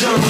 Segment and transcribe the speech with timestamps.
[0.00, 0.20] Record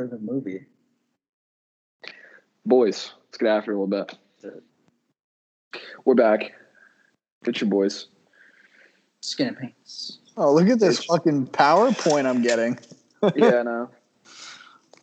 [0.00, 0.66] of the movie.
[2.64, 4.16] Boys, let's get after it a little bit.
[6.04, 6.52] We're back.
[7.44, 8.06] It's your boys.
[9.20, 10.20] Skin and pants.
[10.36, 12.78] Oh, look at this fucking PowerPoint I'm getting.
[13.34, 13.90] Yeah, I know.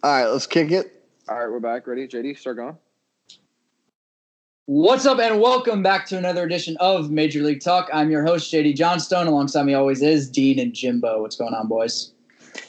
[0.02, 1.04] All right, let's kick it.
[1.28, 1.86] All right, we're back.
[1.86, 2.08] Ready?
[2.08, 2.78] JD, start going.
[4.66, 7.90] What's up, and welcome back to another edition of Major League Talk.
[7.92, 9.28] I'm your host, JD Johnstone.
[9.28, 11.22] Alongside me always is Dean and Jimbo.
[11.22, 12.14] What's going on, boys?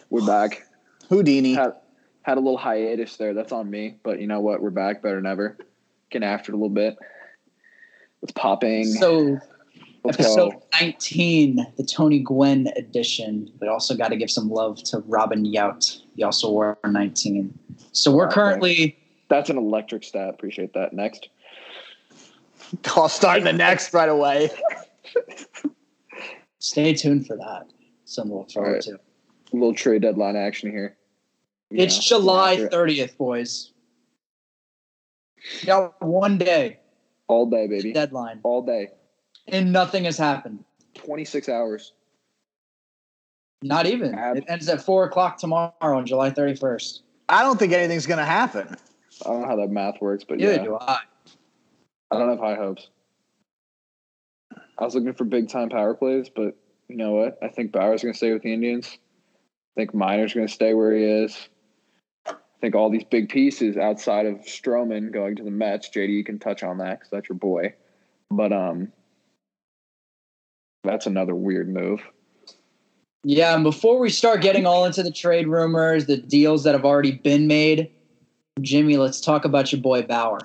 [0.08, 0.66] We're back.
[1.08, 1.54] Houdini.
[1.54, 1.74] Had,
[2.22, 3.32] had a little hiatus there.
[3.32, 3.94] That's on me.
[4.02, 4.60] But you know what?
[4.60, 5.56] We're back better than ever.
[6.10, 6.96] Getting after it a little bit.
[8.24, 8.86] It's popping.
[8.86, 9.46] So, Let's
[10.08, 10.62] episode go.
[10.80, 13.50] 19, the Tony Gwynn edition.
[13.60, 16.02] We also got to give some love to Robin Yount.
[16.16, 17.56] He also wore 19.
[17.92, 18.34] So, we're Okay.
[18.34, 18.96] currently.
[19.28, 20.28] That's an electric stat.
[20.30, 20.92] Appreciate that.
[20.92, 21.28] Next.
[22.96, 24.50] I'll start the next right away.
[26.58, 27.66] Stay tuned for that.
[28.04, 28.82] Something to look forward Alright.
[28.82, 28.94] to.
[28.94, 30.96] A little trade deadline action here.
[31.70, 33.72] You It's know, July 30th, boys.
[35.60, 36.78] You got one day
[37.28, 37.92] All day, baby.
[37.92, 38.88] deadline, All day.
[39.52, 40.64] And nothing has happened.
[40.94, 41.92] 26 hours.
[43.62, 44.14] Not even.
[44.14, 47.00] Ab- It ends at four o'clock tomorrow on July 31st.
[47.28, 48.74] I don't think anything's gonna happen.
[49.24, 50.62] I don't know how that math works, but Neither yeah.
[50.64, 50.98] do I.
[52.10, 52.88] I don't have high hopes.
[54.78, 56.56] I was looking for big time power plays, but
[56.88, 57.38] you know what?
[57.42, 58.98] I think Bauer's going to stay with the Indians.
[59.76, 61.48] I think Minor's going to stay where he is.
[62.26, 65.88] I think all these big pieces outside of Stroman going to the Mets.
[65.90, 67.74] JD, you can touch on that because that's your boy.
[68.30, 68.90] But um,
[70.82, 72.00] that's another weird move.
[73.22, 76.86] Yeah, and before we start getting all into the trade rumors, the deals that have
[76.86, 77.90] already been made,
[78.62, 80.40] Jimmy, let's talk about your boy Bauer.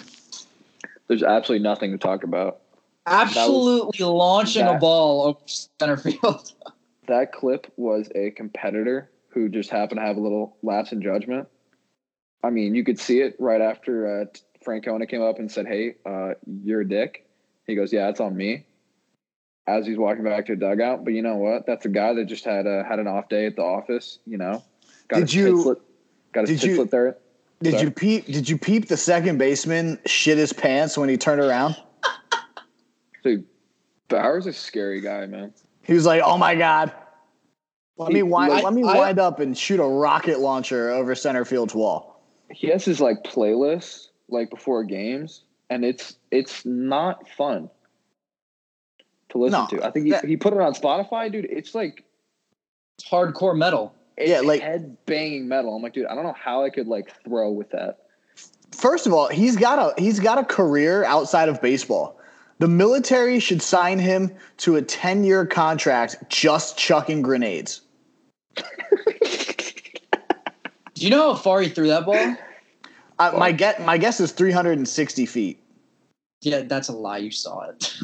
[1.07, 2.61] There's absolutely nothing to talk about.
[3.05, 6.51] Absolutely launching a ball over center field.
[7.07, 11.47] That clip was a competitor who just happened to have a little lapse in judgment.
[12.43, 14.25] I mean, you could see it right after uh,
[14.65, 16.31] Francona came up and said, "Hey, uh,
[16.63, 17.27] you're a dick."
[17.67, 18.65] He goes, "Yeah, it's on me."
[19.67, 21.65] As he's walking back to the dugout, but you know what?
[21.65, 24.19] That's a guy that just had a had an off day at the office.
[24.27, 24.63] You know,
[25.07, 25.77] got Did his you- slit,
[26.33, 27.17] got his did you- there.
[27.63, 27.83] Did Sorry.
[27.85, 28.25] you peep?
[28.27, 31.75] Did you peep the second baseman shit his pants when he turned around?
[33.23, 33.45] Dude,
[34.09, 35.51] Bauer's a scary guy, man.
[35.81, 36.91] He was like, "Oh my god,
[37.97, 41.15] let me wind, like- let me I- wind up and shoot a rocket launcher over
[41.15, 42.21] center field's wall."
[42.51, 47.69] He has his like playlist like before games, and it's it's not fun
[49.35, 49.85] to listen No, to.
[49.85, 51.45] I think he, that- he put it on Spotify, dude.
[51.45, 52.03] It's like
[52.97, 53.93] It's hardcore metal.
[54.17, 55.75] it's Yeah, like- head banging metal.
[55.75, 57.99] I'm like, dude, I don't know how I could like throw with that.
[58.71, 62.19] First of all, he's got a he's got a career outside of baseball.
[62.59, 67.81] The military should sign him to a 10-year contract just chucking grenades.
[68.55, 68.63] Do
[71.03, 72.35] you know how far he threw that ball?
[73.19, 75.61] Uh, my get my guess is 360 feet.
[76.41, 77.17] Yeah, that's a lie.
[77.17, 77.93] You saw it.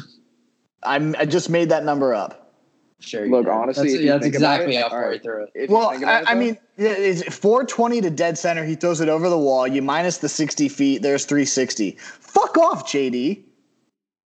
[0.82, 2.54] I'm, I just made that number up.
[3.00, 3.28] sure.
[3.28, 3.52] Look, did.
[3.52, 5.20] honestly, that's, yeah, that's exactly how far alright.
[5.20, 5.70] he threw it.
[5.70, 8.64] Well, I, it, I mean, yeah, it's 420 to dead center.
[8.64, 9.66] He throws it over the wall.
[9.66, 11.02] You minus the 60 feet.
[11.02, 11.92] There's 360.
[11.98, 13.44] Fuck off, JD.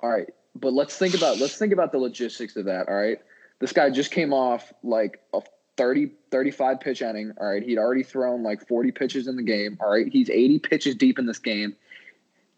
[0.01, 2.87] all right, but let's think about let's think about the logistics of that.
[2.87, 3.19] All right,
[3.59, 5.41] this guy just came off like a
[5.77, 7.33] 30 35 pitch inning.
[7.39, 9.77] All right, he'd already thrown like 40 pitches in the game.
[9.81, 11.75] All right, he's 80 pitches deep in this game.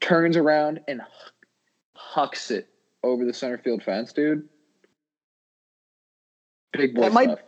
[0.01, 1.01] Turns around and
[1.95, 2.67] hucks it
[3.05, 4.47] over the center field fence, dude.
[6.73, 7.39] Big boy That might- stuff.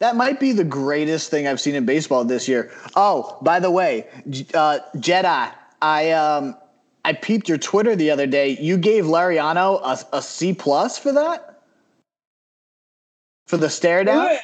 [0.00, 2.70] That might be the greatest thing I've seen in baseball this year.
[2.94, 4.06] Oh, by the way,
[4.54, 5.52] uh, Jedi,
[5.82, 6.56] I um,
[7.04, 8.50] I peeped your Twitter the other day.
[8.60, 11.62] You gave Laureano a, a C plus for that,
[13.48, 14.36] for the stare down.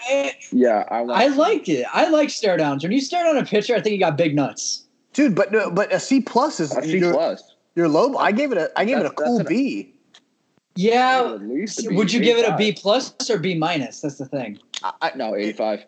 [0.50, 1.02] Yeah, I.
[1.02, 1.86] I like it.
[1.92, 2.82] I like stare downs.
[2.82, 4.82] When you stare down a pitcher, I think you got big nuts.
[5.12, 7.54] Dude, but no, but a C plus is a C your, plus.
[7.76, 8.16] your low.
[8.16, 9.93] I gave it a I gave it a cool that's an- B.
[10.76, 11.34] Yeah.
[11.34, 14.00] At least a B, Would you give it a B plus or B minus?
[14.00, 14.58] That's the thing.
[14.82, 15.80] I, I, No, 85.
[15.80, 15.86] 85.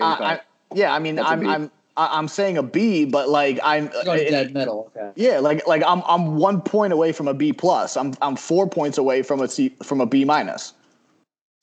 [0.00, 0.40] I, I,
[0.74, 1.46] yeah, I mean, That's a I'm B.
[1.46, 4.90] I'm I- I'm saying a B, but like I'm going it- dead middle.
[4.96, 5.12] Okay.
[5.14, 7.96] yeah, like like I'm I'm one point away from a B plus.
[7.96, 10.72] I'm I'm four points away from a C from a B minus.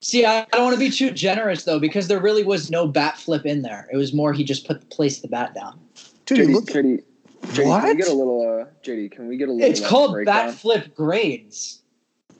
[0.02, 2.88] See, I I don't want to be too generous though, because there really was no
[2.88, 3.90] bat flip in there.
[3.92, 5.78] It was more he just put placed the bat down.
[6.26, 7.04] Dude, JD, look, JD,
[7.48, 7.84] JD, can What?
[7.84, 10.48] we get a little, uh, JD, can we get a little It's called breakdown?
[10.48, 11.81] bat flip grades.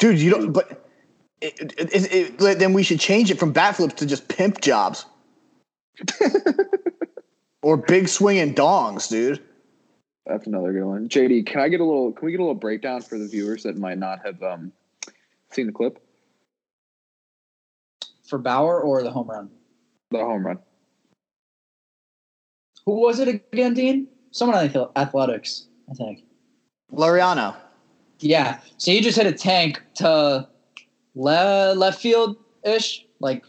[0.02, 0.52] Dude, you don't.
[0.52, 0.86] But
[1.40, 4.60] it, it, it, it, then we should change it from bat flips to just pimp
[4.60, 5.06] jobs.
[7.64, 9.40] Or big swinging dongs, dude.
[10.26, 11.10] That's another good one.
[11.10, 12.12] JD, can I get a little?
[12.12, 14.72] Can we get a little breakdown for the viewers that might not have um,
[15.52, 16.00] seen the clip?
[18.28, 19.50] For Bauer or the home run?
[20.10, 20.60] The home run.
[22.86, 24.08] Who was it again, Dean?
[24.32, 26.24] Someone on the athletics, I think.
[26.92, 27.56] Laureano.
[28.22, 28.60] Yeah.
[28.78, 30.48] So he just hit a tank to
[31.16, 33.06] le- left field ish.
[33.20, 33.44] Like,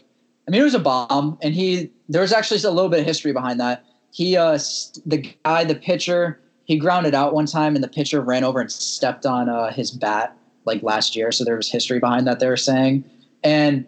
[0.47, 3.05] I mean, it was a bomb, and he there was actually a little bit of
[3.05, 3.85] history behind that.
[4.11, 4.59] He, uh,
[5.05, 8.71] the guy, the pitcher, he grounded out one time, and the pitcher ran over and
[8.71, 11.31] stepped on uh, his bat like last year.
[11.31, 12.39] So there was history behind that.
[12.39, 13.03] They were saying,
[13.43, 13.85] and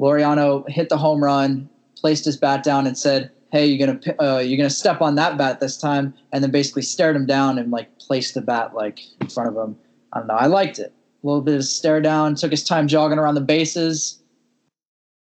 [0.00, 4.38] Laureano hit the home run, placed his bat down, and said, "Hey, you're gonna uh,
[4.38, 7.70] you're gonna step on that bat this time," and then basically stared him down and
[7.70, 9.76] like placed the bat like in front of him.
[10.12, 10.34] I don't know.
[10.34, 10.92] I liked it.
[11.22, 12.34] A little bit of stare down.
[12.34, 14.22] Took his time jogging around the bases.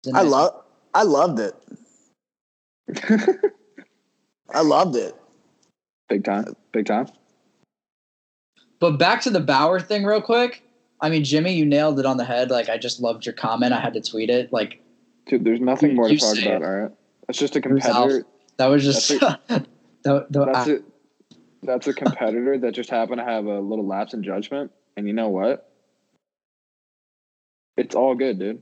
[0.06, 0.64] It was a I love
[0.94, 1.56] I loved it.
[4.54, 5.16] I loved it.
[6.10, 6.46] Big time.
[6.72, 7.08] Big time.
[8.80, 10.64] But back to the Bauer thing, real quick.
[11.00, 12.50] I mean, Jimmy, you nailed it on the head.
[12.50, 13.74] Like, I just loved your comment.
[13.74, 14.52] I had to tweet it.
[14.52, 14.82] Like,
[15.28, 16.62] Dude, there's nothing You- more to you talk about.
[16.62, 16.66] it.
[16.66, 16.92] All right.
[17.28, 18.26] That's just a competitor.
[18.58, 19.08] that was just.
[19.20, 19.66] That's the,
[20.30, 20.84] the, That's I- it.
[21.64, 24.72] That's a competitor that just happened to have a little lapse in judgment.
[24.98, 25.72] And you know what?
[27.78, 28.62] It's all good, dude.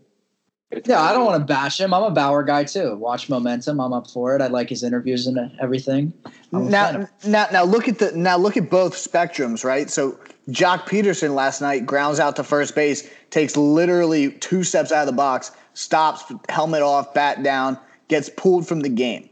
[0.72, 1.96] It's yeah, I don't want to bash him.
[1.96, 2.96] I'm a Bauer guy too.
[2.96, 3.80] Watch Momentum.
[3.80, 4.42] I'm up for it.
[4.42, 6.14] I like his interviews and everything.
[6.54, 9.90] I'm Now, now, now look at the now look at both spectrums, right?
[9.90, 10.20] So
[10.50, 15.08] Joc Pederson last night grounds out to first base, takes literally two steps out of
[15.08, 19.28] the box, stops, helmet off, bat down, gets pulled from the game.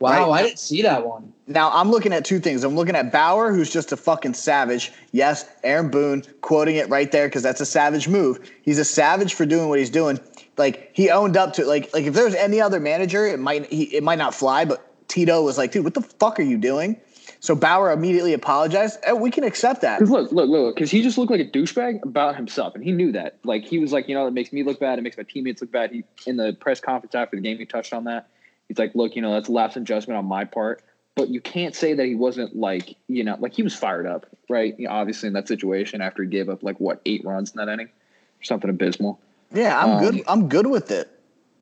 [0.00, 0.40] wow, right.
[0.40, 1.32] I didn't see that one.
[1.46, 2.64] Now I'm looking at two things.
[2.64, 4.92] I'm looking at Bauer, who's just a fucking savage.
[5.12, 8.50] Yes, Aaron Boone quoting it right there because that's a savage move.
[8.62, 10.18] He's a savage for doing what he's doing.
[10.56, 11.68] Like he owned up to it.
[11.68, 14.64] like like if there's any other manager, it might he, it might not fly.
[14.64, 17.00] But Tito was like, dude, what the fuck are you doing?
[17.40, 18.98] So Bauer immediately apologized.
[19.06, 20.00] And we can accept that.
[20.00, 22.92] Because look, look, look, because he just looked like a douchebag about himself, and he
[22.92, 23.38] knew that.
[23.44, 24.98] Like he was like, you know, it makes me look bad.
[24.98, 25.92] It makes my teammates look bad.
[25.92, 28.28] He in the press conference after the game, he touched on that.
[28.68, 30.82] He's like, look, you know, that's a lapse in judgment on my part,
[31.16, 34.26] but you can't say that he wasn't like, you know, like he was fired up,
[34.48, 34.78] right?
[34.78, 37.56] You know, obviously in that situation after he gave up like what eight runs in
[37.56, 39.18] that inning, or something abysmal.
[39.52, 40.24] Yeah, I'm Um, good.
[40.28, 41.10] I'm good with it.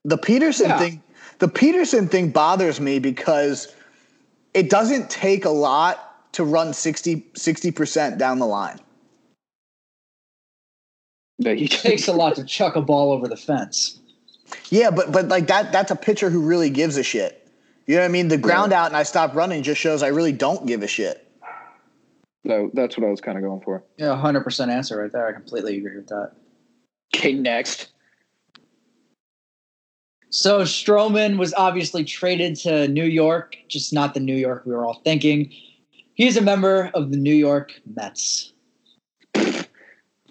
[0.05, 0.79] The Pederson Yeah.
[0.79, 1.03] thing,
[1.39, 3.73] the Pederson thing bothers me because
[4.53, 8.81] it doesn't take a lot to run 60 percent down the line.
[11.39, 14.01] That he It takes a lot to chuck a ball over the fence.
[14.71, 17.44] Yeah, but but like that that's a pitcher who really gives a shit.
[17.87, 18.29] You know what I mean?
[18.29, 21.21] The ground out and I stop running just shows I really don't give a shit.
[22.47, 23.83] So that's what I was kind of going for.
[23.97, 25.27] Yeah, 100% answer right there.
[25.27, 26.33] I completely agree with that.
[27.15, 27.91] Okay, next.
[30.31, 34.85] So Stroman was obviously traded to New York, just not the New York we were
[34.85, 35.53] all thinking.
[36.15, 38.53] He's a member of the New York Mets.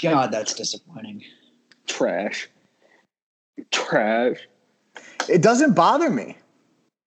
[0.01, 1.23] God, that's disappointing.
[1.88, 2.50] Trash.
[3.71, 4.39] Trash.
[5.29, 6.38] It doesn't bother me.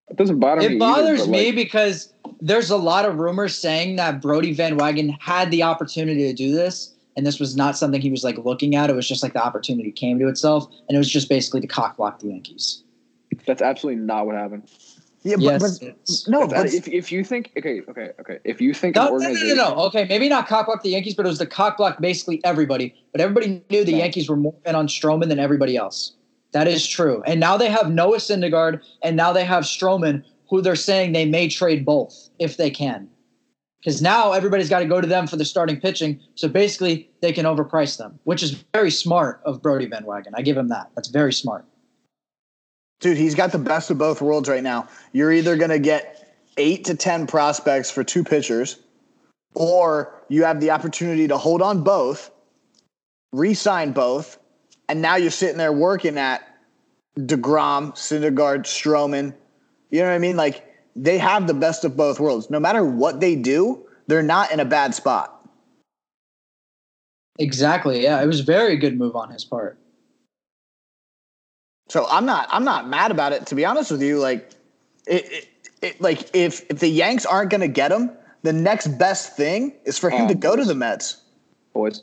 [0.08, 0.76] It doesn't bother me.
[0.76, 4.78] It bothers but, me like, because there's a lot of rumors saying that Brodie Van
[4.78, 8.38] Wagenen had the opportunity to do this, and this was not something he was like
[8.38, 8.88] looking at.
[8.88, 11.66] It was just like the opportunity came to itself, and it was just basically to
[11.66, 12.82] cock block the Yankees.
[13.46, 14.68] that's absolutely not what happened.
[15.22, 18.60] Yeah, but, Yes, but it's- no, but if, if you think okay, okay, okay, if
[18.60, 19.74] you think No, an no, no, no, no, no.
[19.86, 22.94] Okay, maybe not cock block the Yankees, but it was the cock block basically everybody.
[23.10, 23.98] But everybody knew the Yeah.
[23.98, 26.12] Yankees were more in on Stroman than everybody else.
[26.56, 27.22] That is true.
[27.26, 31.26] And now they have Noah Syndergaard, and now they have Stroman, who they're saying they
[31.26, 33.10] may trade both if they can.
[33.78, 36.18] Because now everybody's got to go to them for the starting pitching.
[36.34, 40.32] So basically, they can overprice them, which is very smart of Brodie Van Wagenen.
[40.34, 40.88] I give him that.
[40.94, 41.66] That's very smart.
[43.00, 44.88] dude, he's got the best of both worlds right now.
[45.12, 48.78] You're either gonna get eight to ten prospects for two pitchers,
[49.54, 52.30] or you have the opportunity to hold on both,
[53.34, 54.38] re-sign both,
[54.88, 56.46] and now you're sitting there working at
[57.18, 59.34] DeGrom, Syndergaard, Stroman.
[59.90, 60.36] You know what I mean?
[60.36, 60.64] Like
[60.94, 62.50] they have the best of both worlds.
[62.50, 65.32] No matter what they do, they're not in a bad spot.
[67.38, 68.02] Exactly.
[68.02, 69.78] Yeah, it was a very good move on his part.
[71.88, 73.46] So I'm not I'm not mad about it.
[73.46, 74.50] To be honest with you, like
[75.06, 75.48] it, it,
[75.82, 78.10] it like if if the Yanks aren't going to get him,
[78.42, 81.22] the next best thing is for him Oh, to go to the Mets.
[81.74, 82.02] boys,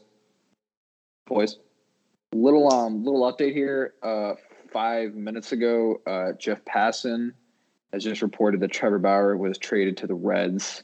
[1.25, 1.57] boys,
[2.33, 3.93] little um little update here.
[4.01, 4.33] Uh,
[4.71, 7.33] five minutes ago, uh, Jeff Passan
[7.91, 10.83] has just reported that Trevor Bauer was traded to the Reds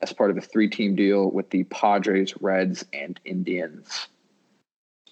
[0.00, 4.08] as part of a three-team deal with the Padres, Reds, and Indians.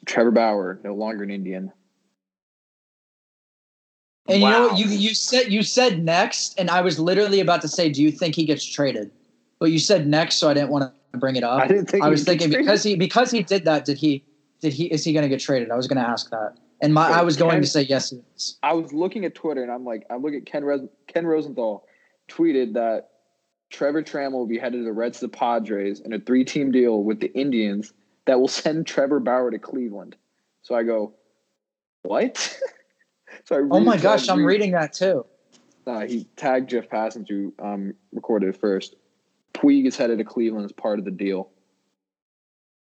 [0.07, 1.73] Trevor Bauer no longer an Indian.
[4.27, 4.79] And you know what?
[4.79, 8.11] You you said you said next, and I was literally about to say, do you
[8.11, 9.11] think he gets traded?
[9.59, 11.61] But you said next, so I didn't want to bring it up.
[11.61, 12.67] I didn't think I he was would get thinking traded.
[12.67, 13.85] because he because he did that.
[13.85, 14.23] Did he?
[14.65, 14.87] Did he?
[14.87, 15.71] Is he going to get traded?
[15.71, 17.83] I was going to ask that, and my Yeah, I was going Ken- to say
[17.83, 18.15] yes.
[18.63, 21.87] I was looking at Twitter and I'm like, I look at Ken Ken Rosenthal
[22.31, 23.11] tweeted that
[23.69, 26.73] Trevor Trammell will be headed to the Reds to the Padres in a three team
[26.73, 27.93] deal with the Indians
[28.25, 30.17] that will send Trevor Bauer to Cleveland.
[30.63, 31.13] So I go,
[32.05, 32.39] what?
[33.45, 35.27] so I Oh my so gosh, I'm reading that too.
[35.87, 38.97] Uh, he tagged Jeff Passan's, who um, recorded it first.
[39.53, 41.51] Puig is headed to Cleveland as part of the deal.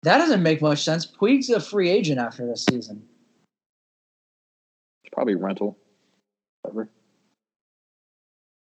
[0.02, 1.06] That doesn't make much sense.
[1.06, 3.02] Puig's a free agent after this season.
[5.04, 5.78] It's probably rental.
[6.62, 6.88] Whatever.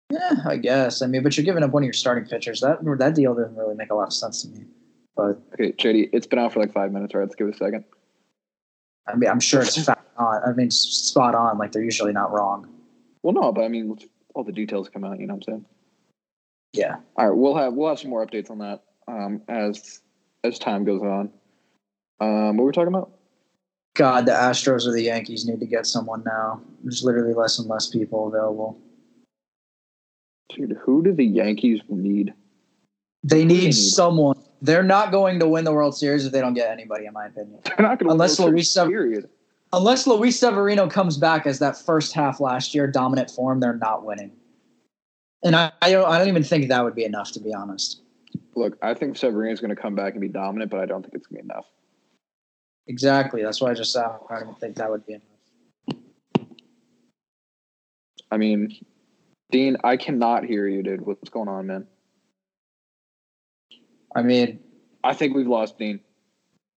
[0.10, 1.02] Yeah, I guess.
[1.02, 2.62] I mean, but you're giving up one of your starting pitchers.
[2.62, 4.66] That that deal doesn't really make a lot of sense to me.
[5.18, 7.14] But Okay, JD, it's been out for like five minutes.
[7.14, 7.84] All right, let's give it a second.
[9.08, 10.42] I mean, I'm sure it's fat on.
[10.46, 11.58] I mean, spot on.
[11.58, 12.68] Like they're usually not wrong.
[13.24, 13.98] Well, no, but I mean,
[14.34, 15.20] all the details come out.
[15.20, 15.66] You know what I'm saying?
[16.74, 16.98] Yeah.
[17.18, 20.02] All right, we'll have we'll have some more updates on that um, as
[20.48, 21.30] as time goes on.
[22.20, 23.12] Um, what were we talking about?
[23.96, 26.62] God, the Astros or the Yankees need to get someone now.
[26.84, 28.78] There's literally less and less people available.
[30.56, 32.34] Dude, who do the Yankees need?
[33.24, 34.36] They They need need- someone.
[34.62, 37.28] They're not going to win the World Series if they don't get anybody, in my
[37.28, 37.60] opinion.
[37.64, 39.30] They're not going to Unless Luis Sev- period.
[39.74, 44.04] Unless Luis Severino comes back as that first half last year dominant form, they're not
[44.06, 44.32] winning.
[45.44, 48.02] And I, I don't, I don't even think that would be enough, to be honest.
[48.58, 51.14] Look, I think Severino's going to come back and be dominant, but I don't think
[51.14, 51.68] it's going to be enough.
[52.88, 53.44] Exactly.
[53.44, 56.00] That's why I just uh, I don't think that would be enough.
[58.32, 58.76] I mean,
[59.52, 61.06] Dean, I cannot hear you, dude.
[61.06, 61.86] What's going on, man?
[64.16, 64.60] I mean,
[65.04, 66.00] I think we've lost Dean.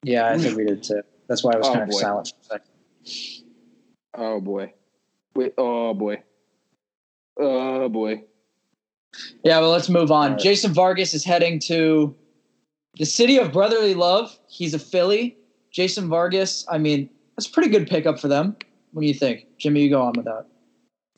[0.05, 1.01] yeah, I think we did too.
[1.29, 1.99] That's why I was Oh, kind of boy.
[1.99, 3.45] silent for a second.
[4.15, 4.75] Oh boy.
[5.35, 5.55] Wait.
[5.57, 6.23] Oh boy.
[7.39, 8.25] Oh boy.
[9.45, 10.33] Yeah, well, let's move on.
[10.33, 10.41] Right.
[10.41, 12.15] Jason Vargas is heading to
[12.99, 14.39] the city of brotherly love.
[14.49, 15.37] He's a Philly.
[15.71, 18.57] Jason Vargas, I mean, that's a pretty good pickup for them.
[18.93, 19.47] What do you think?
[19.59, 20.47] Jimmy, you go on with that.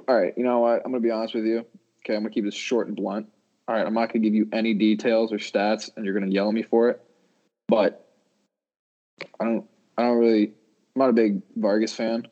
[0.09, 0.83] All right, you know what?
[0.85, 1.67] I'm gonna be honest with you.
[2.01, 3.29] Okay, I'm gonna keep this short and blunt.
[3.67, 6.49] All right, I'm not gonna give you any details or stats, and you're gonna yell
[6.49, 7.01] at me for it.
[7.69, 8.09] But
[9.41, 9.65] I don't,
[9.99, 10.53] I don't really.
[10.95, 12.29] I'm not a big Vargas fan.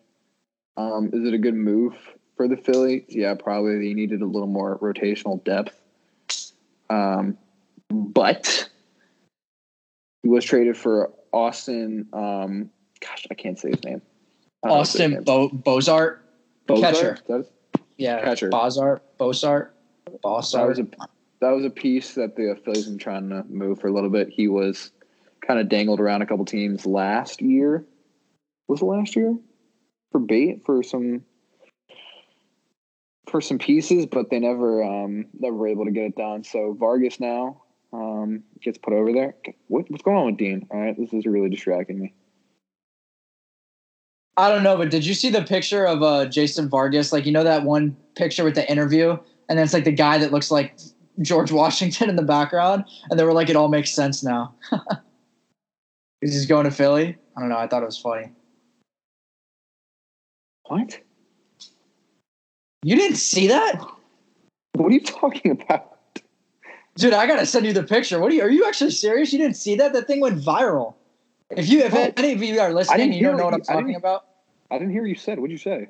[0.77, 1.95] Um, is it a good move
[2.41, 3.05] for the Phillies?
[3.07, 3.77] Yeah, probably.
[3.77, 5.79] They needed a little more rotational depth.
[6.89, 7.37] Um,
[7.91, 8.67] but
[10.23, 12.09] he was traded for Austin.
[12.15, 14.01] Um, gosh, I can't say his name.
[14.65, 15.23] His Austin.
[15.23, 16.21] Bo- Bossart.
[16.67, 16.81] Bossart?
[17.27, 17.47] catcher.
[17.99, 18.25] Yeah.
[18.25, 18.49] Catcher.
[18.49, 19.01] Bossart.
[19.19, 19.69] Bossart.
[20.07, 20.87] That was a
[21.43, 24.31] that was a piece that the Phillies been trying to move for a little bit.
[24.31, 24.93] He was
[25.47, 27.85] kind of dangled around a couple teams last year.
[28.67, 29.37] Was it last year
[30.11, 31.23] for bait for some
[33.31, 36.45] for some pieces, but they never um never were able to get it done.
[36.45, 39.35] So Vargas now um gets put over there.
[39.69, 40.67] What, what's going on with Dean?
[40.71, 42.15] All right, this is really distracting me.
[44.37, 47.13] I don't know, but did you see the picture of uh, Jason Vargas?
[47.13, 50.17] Like, you know that one picture with the interview, and then it's like the guy
[50.17, 50.79] that looks like
[51.21, 54.55] George Washington in the background, and they were like, it all makes sense now.
[56.21, 57.17] He's just going to Philly.
[57.37, 57.59] I don't know.
[57.59, 58.31] I thought it was funny.
[60.65, 61.01] What?
[62.83, 63.81] You didn't see that,
[64.75, 65.99] What are you talking about?
[66.97, 67.13] dude?
[67.13, 68.19] I gotta send you the picture.
[68.21, 68.43] What are you?
[68.43, 69.33] Are you actually serious?
[69.33, 69.93] You didn't see that?
[69.93, 70.95] That thing went viral.
[71.51, 72.13] If you, if Oh.
[72.17, 74.27] any of you are listening, you don't know what I'm you- I talking about.
[74.71, 75.39] I didn't hear you said.
[75.39, 75.89] What'd you say?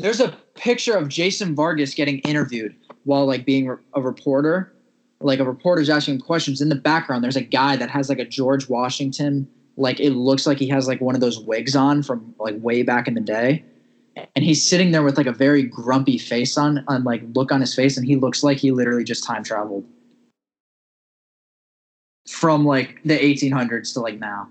[0.00, 2.72] there's a picture of Jason Vargas getting interviewed
[3.02, 4.72] while like being a reporter.
[5.20, 6.60] Like a reporter's asking questions.
[6.60, 10.46] In the background, there's a guy that has like a George Washington, like it looks
[10.46, 13.20] like he has like one of those wigs on from like way back in the
[13.20, 13.64] day.
[14.34, 17.60] And he's sitting there with like a very grumpy face on, on like look on
[17.60, 19.84] his face, and he looks like he literally just time traveled
[22.28, 24.48] from like the 1800s to like now.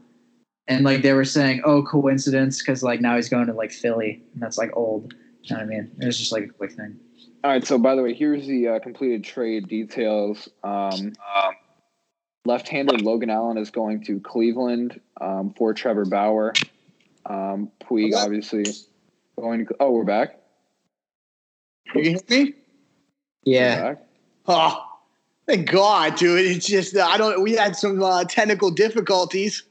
[0.68, 4.22] And like they were saying, oh, coincidence, because like now he's going to like Philly,
[4.34, 5.14] and that's like old.
[5.44, 5.92] You know what I mean?
[6.02, 7.00] It was just like a quick thing.
[7.44, 7.66] All right.
[7.66, 10.50] So, by the way, here's the uh, completed trade details.
[10.64, 11.14] Um,
[12.46, 16.54] left-handed Logan Allen is going to Cleveland um, for Trevor Bauer.
[17.26, 18.16] Um, Puig, Okay.
[18.16, 18.66] obviously,
[19.40, 19.66] going.
[19.66, 20.40] To, oh, we're back.
[21.96, 22.54] You can hear me?
[23.44, 23.96] Yeah.
[24.48, 24.86] Oh,
[25.46, 26.46] thank God, dude.
[26.46, 27.42] It's just uh, I don't.
[27.42, 29.64] We had some uh, technical difficulties.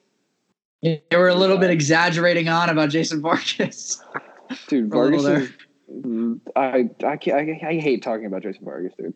[0.83, 4.03] They were a little bit exaggerating on about Jason Vargas.
[4.69, 5.51] Dude, For a little Vargas.
[5.89, 9.15] Is, I I, can't, I I hate talking about Jason Vargas, dude.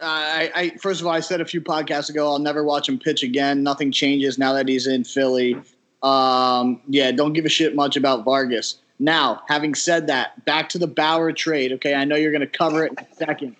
[0.00, 2.98] I, I first of all, I said a few podcasts ago, I'll never watch him
[2.98, 3.62] pitch again.
[3.62, 5.60] Nothing changes now that he's in Philly.
[6.02, 8.78] Um, yeah, don't give a shit much about Vargas.
[8.98, 11.72] Now, having said that, back to the Bauer trade.
[11.72, 13.56] Okay, I know you're going to cover it in a second,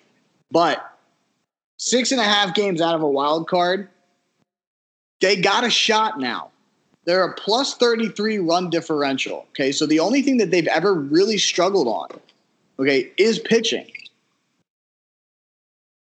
[0.51, 0.99] but
[1.79, 3.89] six and a half games out of a wild card,
[5.21, 6.51] they got a shot now.
[7.05, 9.47] They're a plus 33 run differential.
[9.51, 12.09] Okay, so the only thing that they've ever really struggled on,
[12.79, 13.87] okay, is pitching.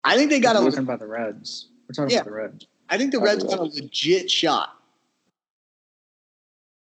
[0.05, 0.71] I think they got We're a.
[0.71, 1.67] talking about the Reds.
[1.89, 2.21] We're talking Yeah.
[2.23, 2.67] about the Reds.
[2.89, 4.78] I think the Reds got a legit shot.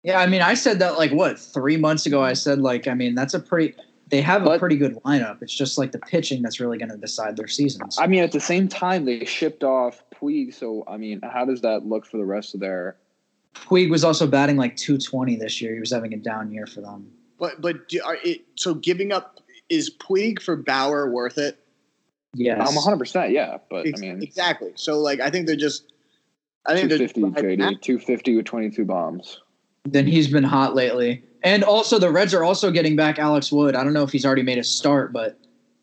[0.08, 2.24] Yeah, I mean, I said that like what three months ago.
[2.24, 3.76] I said like, I mean, that's a pretty.
[4.08, 5.42] They have a pretty good lineup.
[5.42, 7.98] It's just like the pitching that's really going to decide their seasons.
[8.00, 10.54] I mean, at the same time, they shipped off Puig.
[10.54, 12.96] So, I mean, how does that look for the rest of their?
[13.54, 15.74] Puig was also batting like 220 this year.
[15.74, 17.12] He was having a down year for them.
[17.38, 21.60] But but do, are it, so giving up is Puig for Bauer worth it?
[22.34, 22.66] Yes.
[22.66, 22.98] I'm 100.
[22.98, 24.72] percent Yeah, but I mean, exactly.
[24.76, 25.92] So like I think they're just.
[26.66, 29.42] I think they're 250 JD, 250 with 22 bombs.
[29.94, 31.24] Then he's been hot lately.
[31.44, 33.76] And also, the Reds are also getting back Alex Wood.
[33.76, 35.38] I don't know if he's already made a start, but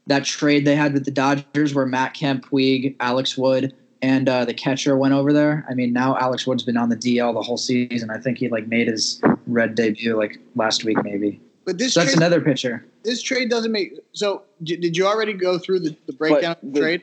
[0.06, 4.44] that trade they had with the Dodgers where Matt Kemp, Puig, Alex Wood, and uh,
[4.44, 5.64] the catcher went over there.
[5.70, 8.10] I mean, now Alex Wood's been on the DL the whole season.
[8.10, 11.40] I think he like made his Red debut like last week, maybe.
[11.64, 12.84] But this So that's trade, another pitcher.
[13.04, 13.94] this trade doesn't make.
[14.12, 17.02] So d- did you already go through the, the breakdown of the the- trade?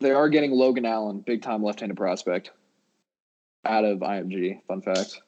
[0.00, 2.50] They are getting Logan Allen, big time left handed prospect,
[3.64, 4.60] out of IMG.
[4.68, 5.22] Fun fact.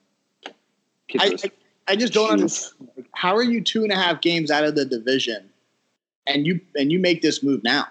[1.09, 1.51] Kid I, I
[1.93, 2.33] I just don't Jeez.
[2.33, 2.91] understand.
[2.97, 5.49] Like, How are you two and a half games out of the division,
[6.27, 7.87] and you and you make this move now?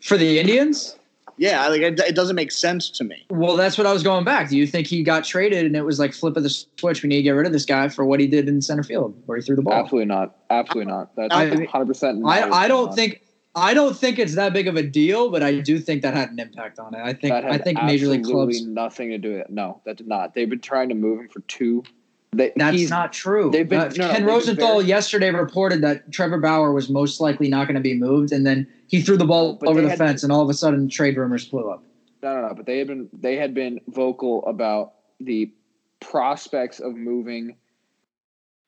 [0.00, 0.96] For the Indians?
[1.36, 3.24] Yeah, like it, it doesn't make sense to me.
[3.30, 4.50] Well, that's what I was going back.
[4.50, 7.02] Do you think he got traded and it was like flip of the switch?
[7.02, 9.20] We need to get rid of this guy for what he did in center field,
[9.26, 9.72] where he threw the ball.
[9.72, 10.36] Absolutely not.
[10.50, 11.10] Absolutely not.
[11.16, 12.22] That's I- 100%.
[12.28, 12.94] I, I don't not.
[12.94, 13.22] think
[13.56, 16.30] I don't think it's that big of a deal, but I do think that had
[16.30, 17.00] an impact on it.
[17.00, 18.66] I think I think major league absolutely clubs.
[18.66, 19.50] nothing to do with it.
[19.50, 20.34] No, that did not.
[20.34, 21.84] They've been trying to move him for two.
[22.32, 23.50] They, That's not true.
[23.52, 27.20] they've been- Uh, no, Ken been Rosenthal very- yesterday reported that Trevor Bauer was most
[27.20, 29.90] likely not going to be moved, and then he threw the ball But over the
[29.90, 31.84] fence, and all of a sudden trade rumors blew up.
[32.24, 32.54] No, no, no.
[32.54, 35.52] But they had been they had been vocal about the
[36.00, 37.54] prospects of moving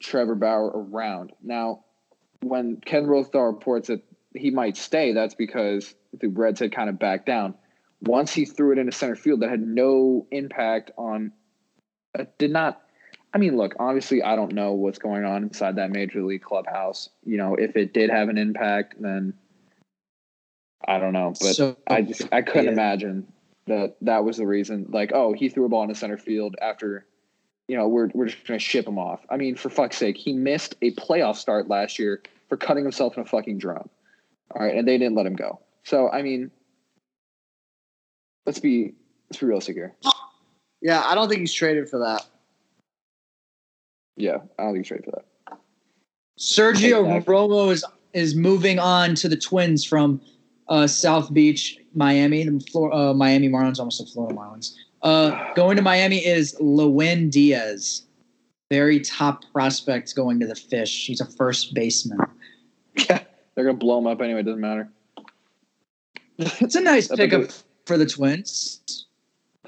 [0.00, 1.32] Trevor Bauer around.
[1.42, 1.82] Now,
[2.42, 4.00] when Ken Rosenthal reports that
[4.36, 7.54] he might stay, that's because the Reds had kind of backed down.
[8.02, 11.32] Once he threw it into center field, that had no impact on.
[12.18, 12.82] Uh, did not.
[13.32, 13.74] I mean, look.
[13.78, 17.08] Obviously, I don't know what's going on inside that major league clubhouse.
[17.24, 19.34] You know, if it did have an impact, then
[20.86, 21.34] I don't know.
[21.40, 22.72] But so I just I couldn't Yeah.
[22.72, 23.32] imagine
[23.66, 24.86] that that was the reason.
[24.90, 27.06] Like, oh, he threw a ball into center field after,
[27.68, 29.24] you know, we're we're just gonna ship him off.
[29.28, 33.16] I mean, for fuck's sake, he missed a playoff start last year for cutting himself
[33.16, 33.88] in a fucking drum.
[34.54, 35.60] All right, and they didn't let him go.
[35.84, 36.50] So I mean,
[38.44, 38.94] let's be
[39.30, 39.94] let's be realistic here.
[40.80, 42.26] Yeah, I don't think he's traded for that.
[44.16, 45.58] Yeah, I don't think he's ready for that.
[46.38, 47.24] Sergio.
[47.24, 50.20] Romo is is moving on to the Twins from
[50.68, 52.44] uh, South Beach, Miami.
[52.44, 54.74] The Flor- uh, Miami Marlins, almost the Florida Marlins.
[55.02, 58.06] Uh, going to Miami is Lewin Diaz,
[58.70, 61.06] very top prospect going to the Fish.
[61.06, 62.18] He's a first baseman.
[63.56, 64.40] They're gonna blow him up anyway.
[64.40, 64.88] It doesn't matter.
[66.38, 67.50] It's a nice pickup
[67.86, 69.06] for the Twins.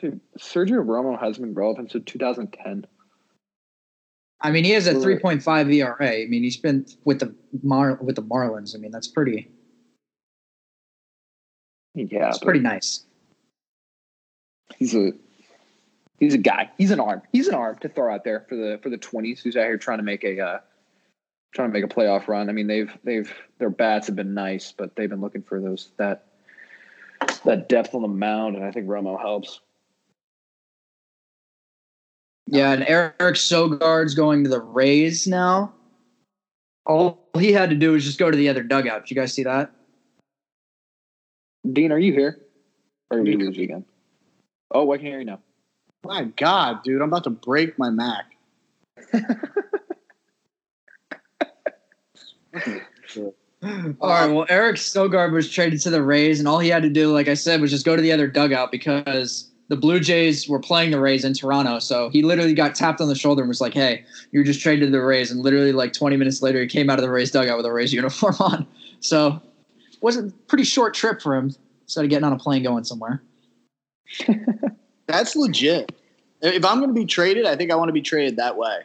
[0.01, 2.87] Dude, Sergio Romo has been relevant since 2010.
[4.41, 6.23] I mean, he has a 3.5 ERA.
[6.23, 8.77] I mean, he's been with the Mar- with the Marlins.
[8.77, 9.51] I mean, that's pretty.
[11.95, 13.05] Yeah, it's pretty nice.
[14.77, 15.13] he's a
[16.21, 16.71] he's a guy.
[16.79, 17.23] He's an arm.
[17.33, 19.41] He's an arm to throw out there for the for the twenties.
[19.41, 20.59] Who's out here trying to make a uh,
[21.53, 22.49] trying to make a playoff run.
[22.49, 25.91] I mean, they've they've their bats have been nice, but they've been looking for those
[25.97, 26.27] that
[27.45, 29.61] that depth on the mound, and I think Romo helps.
[32.47, 35.75] Yeah, and Eric Sogard's going to the Rays now.
[36.87, 39.03] All he had to do was just go to the other dugout.
[39.05, 39.71] Did you guys see that?
[41.71, 42.41] Dean, are you here?
[43.11, 43.85] Or did we lose you again?
[44.71, 45.41] Oh, I can hear you now.
[46.05, 48.25] My God, dude, I'm about to break my Mac.
[53.63, 54.27] All right.
[54.31, 57.27] Well, Eric Sogard was traded to the Rays, and all he had to do, like
[57.27, 60.93] I said, was just go to the other dugout because the Blue Jays were playing
[60.93, 61.81] the Rays in Toronto.
[61.81, 64.87] So he literally got tapped on the shoulder and was like, "Hey, you're just traded
[64.87, 67.33] to the Rays." And literally, like 20 minutes later, he came out of the Rays
[67.33, 68.67] dugout with a Rays uniform on.
[69.01, 69.41] So
[69.93, 72.85] it was a pretty short trip for him instead of getting on a plane going
[72.85, 73.23] somewhere.
[75.07, 75.93] That's legit.
[76.41, 78.81] If I'm going to be traded, I think I want to be traded that way.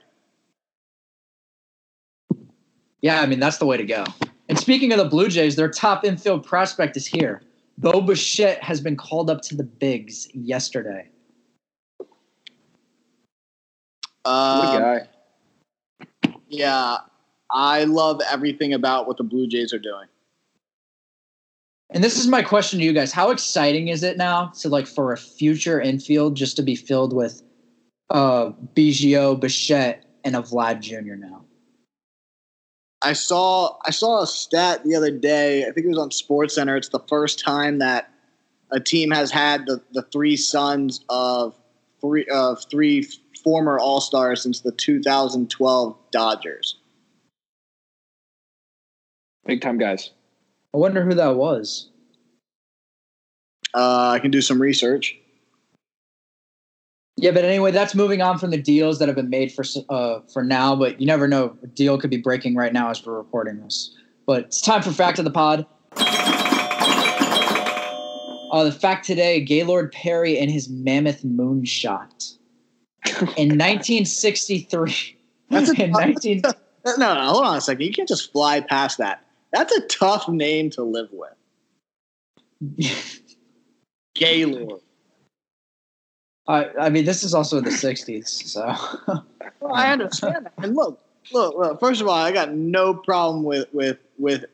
[3.03, 4.05] Yeah, I mean that's the way to go.
[4.49, 7.41] And speaking of the Blue Jays, their top infield prospect is here.
[7.77, 11.09] Bo Bichette has been called up to the bigs yesterday.
[11.97, 12.09] What
[14.29, 15.07] a Um, guy.
[16.47, 16.97] yeah,
[17.51, 20.07] I love everything about what the Blue Jays are doing.
[21.89, 24.87] And this is my question to you guys: How exciting is it now to like
[24.87, 27.43] for a future infield just to be filled with
[28.11, 31.15] uh Biggio, Bichette, and a Vlad Jr.
[31.15, 31.43] Now?
[33.03, 35.63] I saw I saw a stat the other day.
[35.63, 36.77] I think it was on Sports Center.
[36.77, 38.09] It's the first time that
[38.71, 41.55] a team has had the, the three sons of
[42.01, 43.07] three of three
[43.43, 46.79] former All Stars since the 2012 Dodgers.
[49.45, 50.11] Big time guys.
[50.73, 51.89] I wonder who that was.
[53.73, 55.17] Uh, I can do some research.
[57.15, 60.21] Yeah, but anyway, that's moving on from the deals that have been made for uh,
[60.31, 60.75] for now.
[60.75, 63.95] But you never know; a deal could be breaking right now as we're recording this.
[64.25, 65.65] But it's time for fact of the pod.
[68.51, 72.35] Uh, the fact today: Gaylord Perry and his mammoth moonshot
[73.05, 73.13] in
[73.59, 75.17] 1963.
[75.49, 76.41] That's a in 19,
[76.85, 77.81] No, no, hold on a second.
[77.81, 79.23] You can't just fly past that.
[79.51, 81.33] That's a tough name to live with.
[84.15, 84.82] Gaylord.
[86.47, 88.75] I, I mean, this is also the 60s, so
[89.61, 90.53] Well, I understand that.
[90.57, 90.99] And look,
[91.31, 94.45] look, look, first of all, I got no problem with with with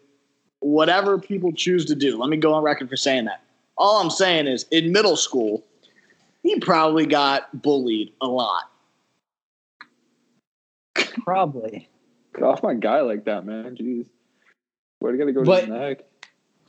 [0.59, 2.17] whatever people choose to do.
[2.17, 3.41] Let me go on record for saying that.
[3.77, 5.63] All I'm saying is in middle school,
[6.43, 8.63] he probably got bullied a lot.
[11.23, 11.89] probably.
[12.33, 13.75] Get off my guy like that, man.
[13.75, 14.05] Jeez.
[14.99, 15.97] Where do you gotta go But- to his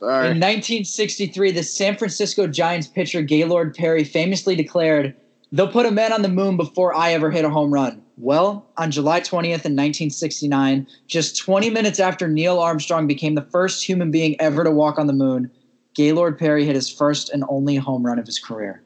[0.01, 5.15] In 1963, the San Francisco Giants pitcher Gaylord Perry famously declared,
[5.51, 8.01] They'll put a man on the moon before I ever hit a home run.
[8.17, 13.83] Well, on July 20th in 1969, just 20 minutes after Neil Armstrong became the first
[13.83, 15.51] human being ever to walk on the moon,
[15.93, 18.81] Gaylord Perry hit his first and only home run of his career.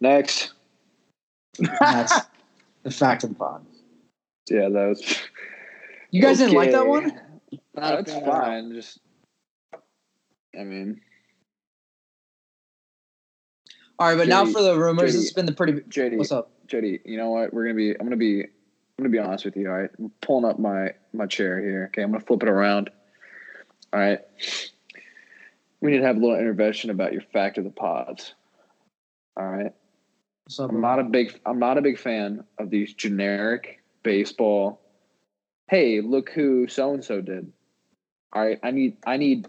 [0.00, 0.52] Next.
[1.58, 2.20] And that's
[2.82, 3.64] the fact of the pod.
[4.48, 5.18] Yeah, that was.
[6.16, 6.88] You guys didn't like that Okay.
[6.88, 7.20] one?
[7.74, 8.72] That's fine.
[8.72, 9.00] Just.
[10.58, 10.98] I mean,
[13.98, 15.10] All right, but now for the rumors.
[15.10, 15.12] JD.
[15.12, 15.74] This has been the pretty.
[15.74, 16.16] JD.
[16.16, 16.50] What's up?
[16.68, 17.52] JD, you know what?
[17.52, 17.90] We're gonna be.
[17.90, 18.44] I'm gonna be.
[18.44, 18.48] I'm
[18.98, 19.68] gonna be honest with you.
[19.68, 21.90] All right, I'm pulling up my my chair here.
[21.92, 22.88] Okay, I'm gonna flip it around.
[23.92, 24.20] All right.
[25.82, 28.34] We need to have a little intervention about your fact of the pods.
[29.36, 29.72] All right.
[30.44, 30.70] What's up?
[30.70, 31.38] I'm not a big.
[31.44, 34.80] I'm not a big fan of these generic baseball.
[35.68, 37.52] Hey, look who so and so did.
[38.32, 38.58] All right.
[38.62, 38.96] I need.
[39.06, 39.48] I need.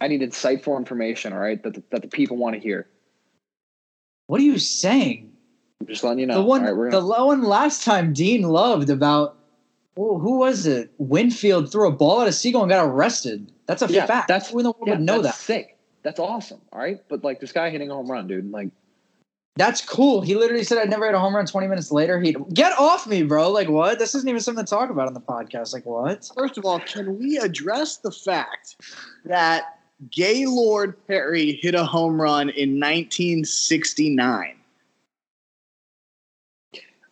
[0.00, 1.32] I need insightful information.
[1.32, 2.86] All right, that the, that the people want to hear.
[4.26, 5.32] What are you saying?
[5.80, 6.34] I'm just letting you know.
[6.34, 9.38] the one, right, the one last time Dean loved about.
[9.98, 10.90] Oh, who was it?
[10.98, 13.50] Winfield threw a ball at a seagull and got arrested.
[13.66, 14.28] That's a Yeah, fact.
[14.28, 15.22] that's- who in the world yeah, would know that.
[15.22, 15.78] that's sick.
[16.02, 16.60] That's awesome.
[16.72, 18.50] All right, but like this guy hitting a home run, dude.
[18.50, 18.68] Like,
[19.56, 20.20] That's cool.
[20.20, 21.46] He literally said I'd never hit a home run.
[21.46, 23.50] Twenty minutes later, he would get off me, bro.
[23.50, 23.98] Like what?
[23.98, 25.72] This isn't even something to talk about on the podcast.
[25.72, 26.30] Like what?
[26.36, 28.76] First of all, can we address the fact
[29.24, 29.78] that
[30.10, 34.56] Gaylord Perry hit a home run in 1969?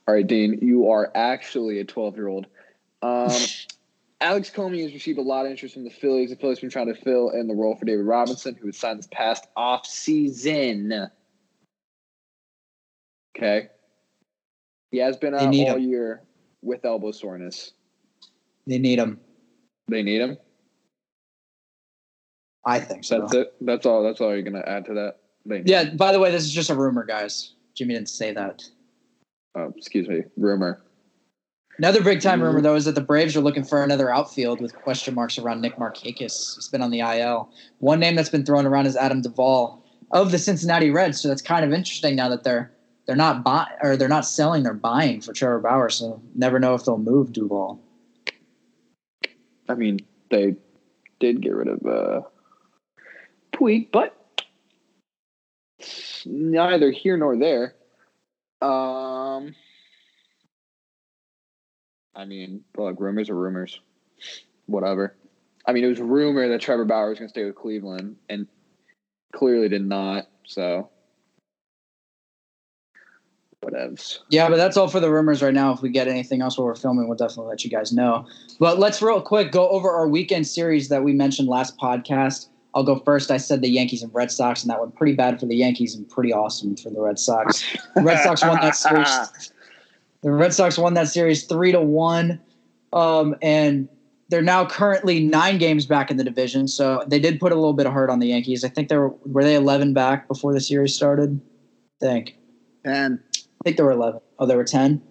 [0.06, 2.46] all right, Dean, you are actually a 12 year old.
[3.02, 3.30] Um,
[4.20, 6.30] Alex Comey has received a lot of interest from the Phillies.
[6.30, 8.78] The Phillies have been trying to fill in the role for David Robertson, who was
[8.78, 11.10] signed this past off season.
[13.36, 13.68] Okay,
[14.90, 15.78] he has been out all him.
[15.80, 16.22] year
[16.62, 17.72] with elbow soreness.
[18.66, 19.20] They need him.
[19.88, 20.38] They need him.
[22.64, 23.20] I think so.
[23.20, 23.54] That's it.
[23.60, 24.02] That's all.
[24.02, 25.66] That's all you're gonna add to that.
[25.66, 25.90] Yeah.
[25.94, 27.52] By the way, this is just a rumor, guys.
[27.74, 28.62] Jimmy didn't say that.
[29.54, 30.22] Oh, excuse me.
[30.36, 30.82] Rumor.
[31.78, 32.64] Another big time rumor mm-hmm.
[32.64, 35.76] though is that the Braves are looking for another outfield with question marks around Nick
[35.76, 36.54] Markakis.
[36.54, 37.50] He's been on the IL.
[37.78, 41.20] One name that's been thrown around is Adam Duvall of the Cincinnati Reds.
[41.20, 42.70] So that's kind of interesting now that they're
[43.06, 45.88] they're not buy or they're not selling, they're buying for Trevor Bauer.
[45.88, 47.80] So never know if they'll move Duvall.
[49.68, 50.56] I mean, they
[51.20, 52.20] did get rid of uh,
[53.52, 54.16] Puig, but
[56.26, 57.74] neither here nor there.
[58.60, 59.54] Um,
[62.14, 63.80] I mean, look, rumors are rumors.
[64.66, 65.14] Whatever.
[65.66, 68.46] I mean, it was rumor that Trevor Bauer was going to stay with Cleveland, and
[69.32, 70.28] clearly did not.
[70.46, 70.90] So,
[73.64, 74.18] whatevs.
[74.28, 75.72] Yeah, but that's all for the rumors right now.
[75.72, 78.26] If we get anything else while we're filming, we'll definitely let you guys know.
[78.60, 82.48] But let's real quick go over our weekend series that we mentioned last podcast.
[82.74, 83.30] I'll go first.
[83.30, 85.94] I said the Yankees and Red Sox, and that went pretty bad for the Yankees
[85.94, 87.64] and pretty awesome for the Red Sox.
[87.94, 89.52] The Red Sox won that series.
[90.22, 92.40] The Red Sox won that series three to one,
[92.94, 93.90] um, and
[94.30, 97.74] they're now currently nine games back in the division, so they did put a little
[97.74, 98.64] bit of hurt on the Yankees.
[98.64, 101.38] I think they were were they eleven back before the series started.
[102.00, 102.36] I think
[102.86, 103.18] And
[103.64, 104.20] think they were eleven.
[104.38, 105.02] Oh, there were ten.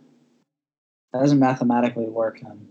[1.11, 2.39] That doesn't mathematically work.
[2.41, 2.67] Then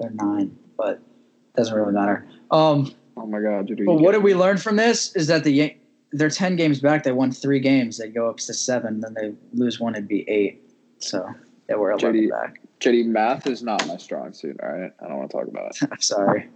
[0.00, 2.26] they're nine, but it doesn't really matter.
[2.50, 3.80] Um, Oh my god, dude.
[3.86, 5.14] but what did we learn from this?
[5.16, 5.74] Is that the
[6.12, 7.02] they're ten games back.
[7.02, 7.96] They won three games.
[7.98, 9.00] They go up to seven.
[9.00, 9.94] Then they lose one.
[9.94, 10.60] It'd be eight.
[10.98, 11.26] So
[11.66, 12.30] they were eleven JD.
[12.30, 12.60] back.
[12.80, 14.58] JD, math is not my strong suit.
[14.62, 15.88] All right, I don't want to talk about it.
[15.90, 16.48] I'm sorry.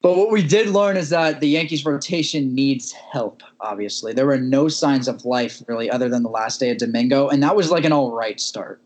[0.00, 4.12] But what we did learn is that the Yankees rotation needs help, obviously.
[4.12, 7.42] There were no signs of life really other than the last day of Domingo, and
[7.42, 8.80] that was like an all right start.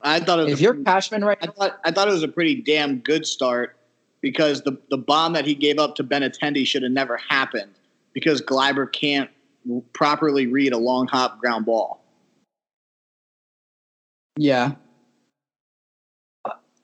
[0.00, 2.12] I thought it was If a you're pretty- Cashman right I thought I thought it
[2.12, 3.76] was a pretty damn good start
[4.22, 7.72] because the the bomb that he gave up to Benintendi should have never happened
[8.14, 9.28] because Gleiber can't
[9.92, 12.02] properly read a long hop ground ball.
[14.38, 14.72] Yeah.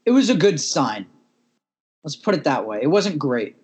[0.04, 1.06] It was a good sign.
[2.02, 2.80] Let's put it that way.
[2.82, 3.54] It wasn't great,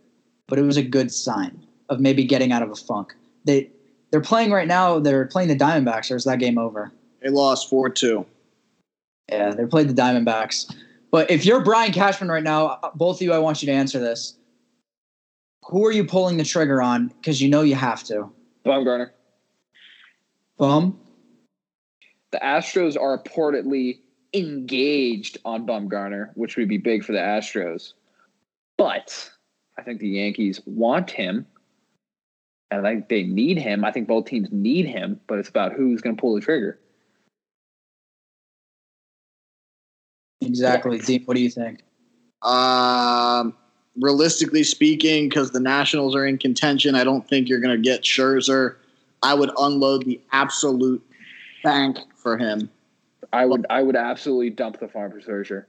[0.48, 3.14] but it was a good sign of maybe getting out of a funk.
[3.44, 3.70] They
[4.10, 6.90] they're playing right now, they're playing the Diamondbacks, or is that game over?
[7.22, 8.26] They lost four two.
[9.30, 10.74] Yeah, they played the Diamondbacks.
[11.10, 13.72] But if you're Brian Cashman right now, uh, both of you, I want you to
[13.72, 14.34] answer this.
[15.66, 17.08] Who are you pulling the trigger on?
[17.08, 18.30] Because you know you have to.
[18.64, 19.10] Bumgarner.
[20.56, 20.98] Bum.
[22.30, 23.98] The Astros are reportedly
[24.34, 27.92] engaged on Bumgarner, which would be big for the Astros.
[28.76, 29.30] But
[29.78, 31.46] I think the Yankees want him,
[32.70, 33.84] and I think they need him.
[33.84, 36.80] I think both teams need him, but it's about who's going to pull the trigger.
[40.40, 40.98] Exactly.
[40.98, 41.80] Dean, what do you think?
[42.42, 43.54] Um,
[44.00, 48.02] realistically speaking, because the Nationals are in contention, I don't think you're going to get
[48.02, 48.76] Scherzer.
[49.22, 51.04] I would unload the absolute
[51.62, 52.70] bank for him.
[53.32, 55.66] I would I would absolutely dump the farm for Scherzer.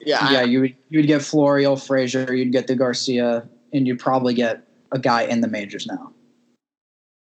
[0.00, 3.98] Yeah, yeah, you would you would get Florial, Frazier, you'd get the Garcia, and you'd
[3.98, 6.12] probably get a guy in the majors now.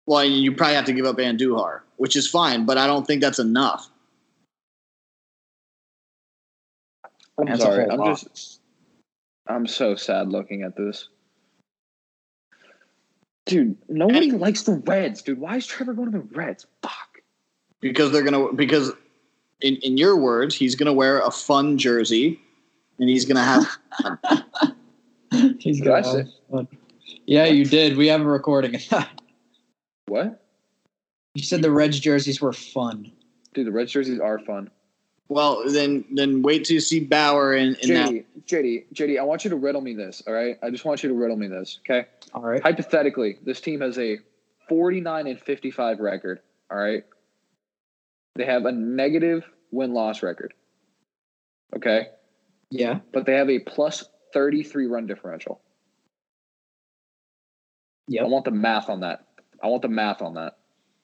[0.05, 3.21] well, you probably have to give up Andujar, which is fine, but I don't think
[3.21, 3.89] that's enough.
[7.39, 7.85] I'm That's sorry.
[7.89, 8.17] I'm lot.
[8.19, 8.61] just
[9.47, 11.09] I'm so sad looking at this.
[13.45, 15.39] Dude, nobody likes the Reds, dude.
[15.39, 16.65] Why is Trevor going to the Reds?
[16.81, 17.21] Fuck.
[17.79, 18.91] because they're gonna because
[19.61, 22.39] in, in your words he's gonna wear a fun jersey
[22.99, 23.67] and he's gonna have
[25.59, 26.67] He's Did I got- say-
[27.25, 27.97] Yeah, you did.
[27.97, 29.21] We have a recording of that.
[30.07, 30.41] What?
[31.35, 33.11] You said the Reds jerseys were fun.
[33.53, 34.69] Dude, the Red jerseys are fun.
[35.29, 37.75] well then then wait till you see Bauer and.
[37.77, 40.57] in that JD, JD, JD, I want you to riddle me this, all right?
[40.63, 42.07] I just want you to riddle me this, okay?
[42.33, 42.63] All right.
[42.63, 44.19] Hypothetically, this team has a
[44.69, 46.39] 49 and 55 record,
[46.71, 47.03] all right?
[48.35, 50.53] They have a negative win loss record,
[51.75, 52.07] okay?
[52.69, 52.99] Yeah.
[53.13, 54.03] But they have a plus
[54.33, 55.61] 33 run differential.
[58.07, 58.23] Yeah.
[58.23, 59.25] I want the math on that.
[59.63, 60.57] I want the math on that.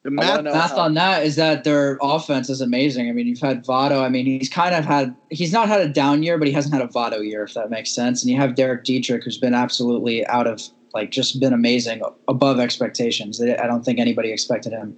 [0.04, 3.08] the math Math how- on that is that their offense is amazing.
[3.08, 4.02] I mean, you've had Votto.
[4.02, 6.74] I mean, he's kind of had he's not had a down year, but he hasn't
[6.74, 8.22] had a Votto year, if that makes sense.
[8.22, 12.60] And you have Derek Dietrich, who's been absolutely out of like just been amazing, above
[12.60, 13.42] expectations.
[13.42, 14.96] I don't think anybody expected him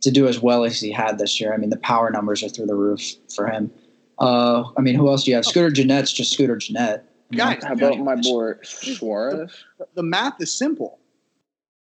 [0.00, 1.54] to do as well as he had this year.
[1.54, 3.00] I mean, the power numbers are through the roof
[3.34, 3.70] for him.
[4.18, 5.44] Uh, I mean, who else do you have?
[5.44, 7.04] Scooter Gennett's just Scooter Gennett.
[7.32, 9.64] Guys, How about my boy Suarez?
[9.94, 10.98] the math is simple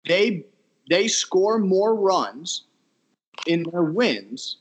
[0.06, 0.44] they
[0.88, 2.64] they score more runs
[3.46, 4.58] in their wins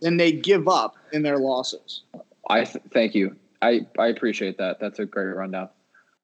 [0.00, 2.02] than they give up in their losses
[2.48, 3.34] I th- thank you.
[3.62, 4.78] I, I appreciate that.
[4.78, 5.68] That's a great rundown.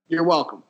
[0.09, 0.63] you're welcome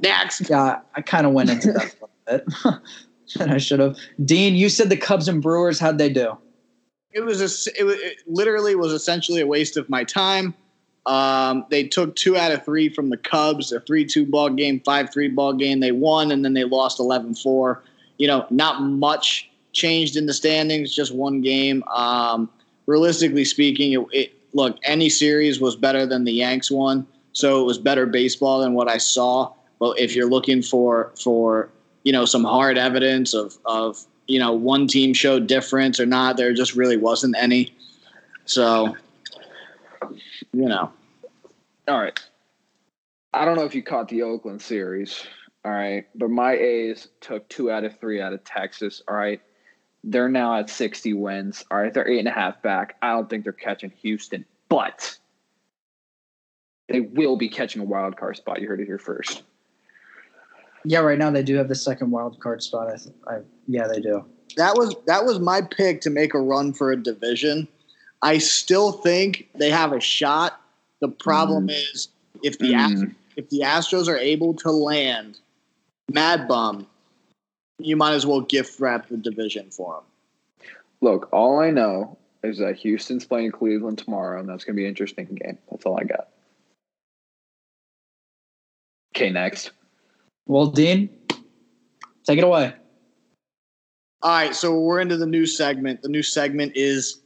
[0.00, 1.94] next Yeah, I kind of went into that
[2.28, 2.80] a little bit.
[3.40, 3.96] and I should have.
[4.24, 5.78] Dean, you said the Cubs and Brewers.
[5.78, 6.36] How'd they do?
[7.12, 10.54] It was a it, it literally was essentially a waste of my time.
[11.06, 15.28] Um, they took two out of three from the Cubs, a three-two ball game, five-three
[15.28, 15.80] ball game.
[15.80, 17.80] They won, and then they lost 11-4.
[18.18, 21.82] You know, not much changed in the standings, just one game.
[21.92, 22.48] Um,
[22.86, 27.64] realistically speaking, it, it look any series was better than the Yanks one, so it
[27.64, 29.52] was better baseball than what I saw.
[29.80, 31.68] But if you're looking for for
[32.04, 36.36] you know some hard evidence of of you know one team showed difference or not,
[36.36, 37.74] there just really wasn't any.
[38.44, 38.96] So
[40.52, 40.92] you know,
[41.88, 42.18] All right.
[43.34, 45.24] I don't know if you caught the Oakland series.
[45.64, 46.06] All right.
[46.14, 49.02] But my A's took two out of three out of Texas.
[49.08, 49.40] All right.
[50.04, 51.64] They're now at 60 wins.
[51.70, 51.94] All right.
[51.94, 52.96] They're eight and a half back.
[53.00, 55.16] I don't think they're catching Houston, but
[56.88, 58.60] they will be catching a wild card spot.
[58.60, 59.44] You heard it here first.
[60.84, 62.88] Yeah, right now they do have the second wild card spot.
[62.88, 64.24] I, th- I yeah, they do.
[64.56, 67.68] that was that was my pick to make a run for a division.
[68.22, 70.60] I still think they have a shot.
[71.00, 72.08] The problem is
[72.42, 72.76] if the Mm.
[72.76, 75.38] Ast- if the Astros are able to land
[76.10, 76.86] Mad Bum,
[77.78, 80.68] you might as well gift wrap the division for him.
[81.00, 84.84] Look, all I know is that Houston's playing Cleveland tomorrow, and that's going to be
[84.84, 85.58] an interesting game.
[85.70, 86.28] That's all I got.
[89.16, 89.70] Okay, next.
[90.46, 91.08] Well, Dean,
[92.24, 92.74] take it away.
[94.22, 96.02] All right, so we're into the new segment.
[96.02, 97.20] The new segment is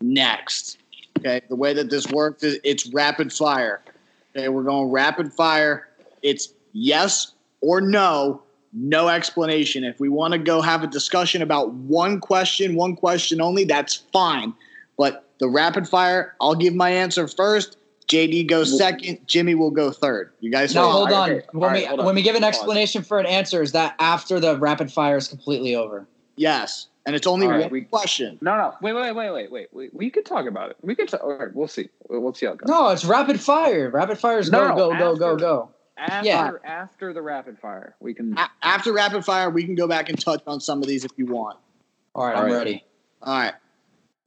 [0.00, 0.78] next.
[1.18, 3.82] Okay, the way that this works is it's rapid fire.
[4.36, 5.88] Okay, we're going rapid fire.
[6.22, 9.82] It's yes or no, no explanation.
[9.82, 13.96] If we want to go have a discussion about one question, one question only, that's
[14.12, 14.52] fine.
[14.98, 17.76] But the rapid fire, I'll give my answer first.
[18.08, 19.18] JD goes second.
[19.26, 20.32] Jimmy will go third.
[20.40, 21.30] You guys Now, hold on.
[21.30, 21.46] okay.
[21.52, 22.06] When All we right, hold on.
[22.06, 25.26] when we give an explanation for an answer, is that after the rapid fire is
[25.28, 26.06] completely over?
[26.36, 28.38] Yes, and it's only All right, one we- question.
[28.40, 29.68] No, no, wait, wait, wait, wait, wait.
[29.72, 30.76] We, we could talk about it.
[30.82, 31.08] We could.
[31.08, 31.88] Talk, all right, we'll see.
[32.08, 32.68] We'll, we'll see how it goes.
[32.68, 33.90] No, it's rapid fire.
[33.90, 35.70] Rapid fire is No, go no, go go go go.
[35.98, 36.52] After Yeah.
[36.62, 38.36] after the rapid fire, we can.
[38.38, 41.10] A- after rapid fire, we can go back and touch on some of these if
[41.16, 41.58] you want.
[42.14, 42.56] All right, All I'm right.
[42.58, 42.84] ready.
[43.22, 43.54] All right.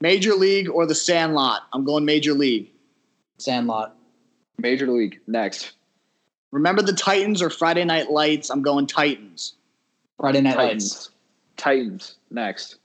[0.02, 1.62] Major League or the Sandlot?
[1.74, 2.72] I'm going Major League.
[3.42, 3.96] Sandlot.
[4.58, 5.72] Major League next.
[6.52, 8.50] Remember the Titans or Friday Night Lights?
[8.50, 9.54] I'm going Titans.
[10.20, 10.74] Friday Night Lights.
[10.84, 11.10] Titans.
[11.58, 12.76] Titans next.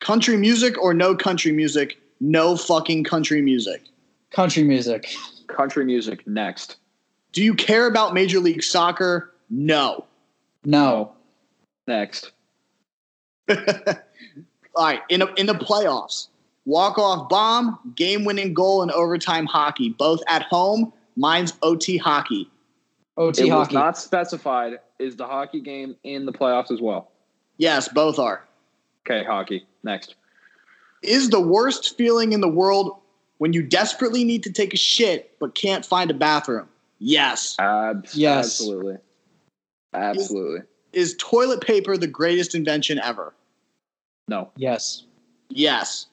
[0.00, 1.98] Country music or no country music?
[2.20, 3.82] No fucking country music.
[4.30, 5.14] Country music.
[5.46, 6.76] Country music next.
[7.32, 9.32] Do you care about Major League Soccer?
[9.50, 10.04] No.
[10.64, 11.12] No.
[11.86, 12.32] Next.
[13.48, 13.56] All
[14.76, 15.00] right.
[15.08, 16.28] In, a, in the playoffs,
[16.66, 19.90] walk off bomb, game winning goal, and overtime hockey.
[19.90, 20.92] Both at home.
[21.16, 22.50] Mine's OT hockey.
[23.16, 24.80] OT it was not specified.
[24.98, 27.10] Is the hockey game in the playoffs as well?
[27.56, 28.44] Yes, both are.
[29.06, 30.14] Okay, hockey next.
[31.02, 32.98] Is the worst feeling in the world
[33.38, 36.68] when you desperately need to take a shit but can't find a bathroom?
[36.98, 37.56] Yes.
[37.58, 38.46] Abs- Yes.
[38.46, 38.96] Absolutely.
[39.94, 40.60] Absolutely.
[40.92, 43.32] Is toilet paper the greatest invention ever?
[44.28, 44.50] No.
[44.56, 45.04] yes.
[45.48, 46.06] Yes.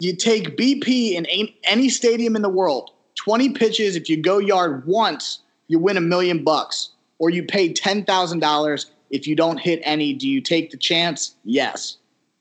[0.00, 1.26] You take BP in
[1.64, 6.00] any stadium in the world, 20 pitches, if you go yard once, you win a
[6.00, 6.90] million bucks.
[7.18, 10.12] Or you pay $10,000 if you don't hit any.
[10.12, 11.36] Do you take the chance?
[11.44, 11.98] Yes.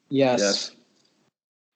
[0.09, 0.39] Yes.
[0.39, 0.71] Yes.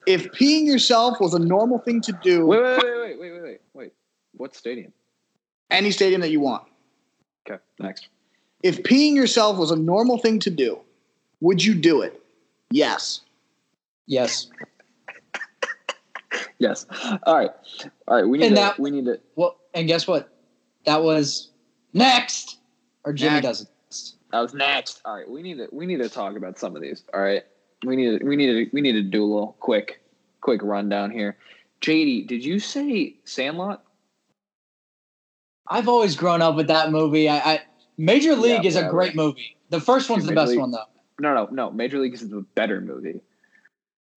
[0.06, 3.42] If peeing yourself was a normal thing to do, Wait, wait, wait, wait, wait, wait,
[3.42, 3.92] wait, wait.
[4.36, 4.92] What stadium?
[5.70, 6.62] any stadium that you want,
[7.48, 8.06] Okay, next.
[8.62, 10.78] if peeing yourself was a normal thing to do,
[11.40, 12.20] would you do it?
[12.70, 13.22] Yes.
[14.06, 14.46] Yes.
[16.58, 16.86] Yes.
[17.24, 17.50] All right.
[18.08, 18.26] All right.
[18.26, 18.60] We need And to.
[18.62, 19.20] that- we need to.
[19.36, 20.32] Well, and guess what?
[20.86, 21.50] That was
[21.92, 22.58] next.
[23.04, 23.46] Or Jimmy Next.
[23.46, 23.68] doesn't.
[24.32, 25.00] That was next.
[25.04, 25.28] All right.
[25.28, 25.68] We need to.
[25.70, 27.04] We need to talk about some of these.
[27.14, 27.42] All right.
[27.84, 28.24] We need to.
[28.26, 28.70] We need to.
[28.72, 30.02] We need to do a little quick,
[30.40, 31.36] quick rundown here.
[31.82, 33.84] JD, did you say Sandlot?
[35.68, 37.28] I've always grown up with that movie.
[37.28, 37.60] I, I
[37.98, 39.56] Major League is a great movie.
[39.70, 40.84] The first one's the best League- one though.
[41.20, 41.70] No, no, no.
[41.70, 43.20] Major League is the better movie.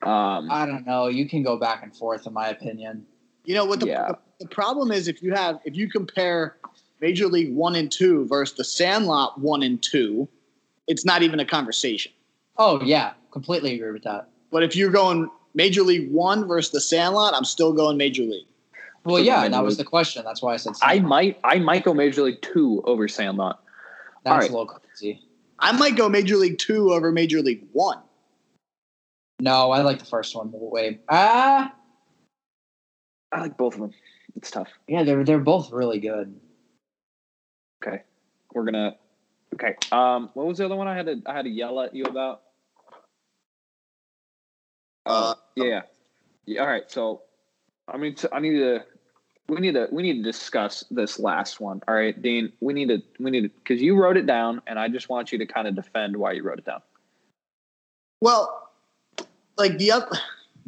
[0.01, 0.49] Um.
[0.49, 1.07] I don't know.
[1.07, 3.05] You can go back and forth, in my opinion.
[3.43, 4.07] You know what the, Yeah.
[4.09, 6.57] the, the problem is if you have if you compare
[7.01, 10.27] Major League One and Two versus the Sandlot One and Two,
[10.87, 12.11] it's not even a conversation.
[12.57, 14.29] Oh yeah, completely agree with that.
[14.51, 18.45] But if you're going Major League One versus the Sandlot, I'm still going Major League.
[19.03, 20.23] Well, So yeah, Major that was the question.
[20.25, 20.73] That's why I said.
[20.81, 21.39] I might.
[21.43, 23.61] I might go Major League Two over Sandlot.
[24.23, 24.49] That's alright.
[24.49, 25.21] a little crazy.
[25.59, 27.99] I might go Major League Two over Major League One.
[29.39, 30.99] No, I like the first one way.
[31.09, 31.73] Ah,
[33.31, 33.91] I like both of them.
[34.35, 34.69] It's tough.
[34.87, 36.39] yeah, they're they're both really good.
[37.83, 38.03] Okay.
[38.53, 38.95] We're gonna.
[39.53, 39.75] Okay.
[39.91, 40.29] Um.
[40.33, 41.21] What was the other one I had to?
[41.25, 42.41] I had to yell at you about.
[45.05, 45.81] Uh, Yeah.
[46.45, 46.61] yeah.
[46.61, 46.89] All right.
[46.91, 47.23] So,
[47.87, 48.83] I mean, t- I need to.
[49.47, 49.87] We need to.
[49.91, 51.81] We need to discuss this last one.
[51.87, 52.51] All right, Dean.
[52.59, 53.01] We need to.
[53.19, 55.67] We need to because you wrote it down, and I just want you to kind
[55.67, 56.81] of defend why you wrote it down.
[58.21, 58.68] Well,
[59.59, 60.07] like the other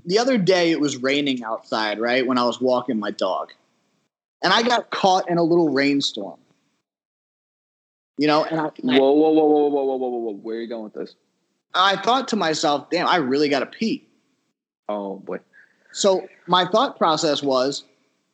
[0.06, 2.26] the other day it was raining outside, right?
[2.26, 3.54] When I was walking my dog.
[4.44, 6.40] And I got caught in a little rainstorm.
[8.18, 10.68] You know, and I Whoa, whoa, whoa, whoa, whoa, whoa, whoa, whoa, Where are you
[10.68, 11.16] going with this?
[11.74, 14.06] I thought to myself, damn, I really gotta pee.
[14.90, 15.40] Oh boy.
[15.94, 17.84] So my thought process was,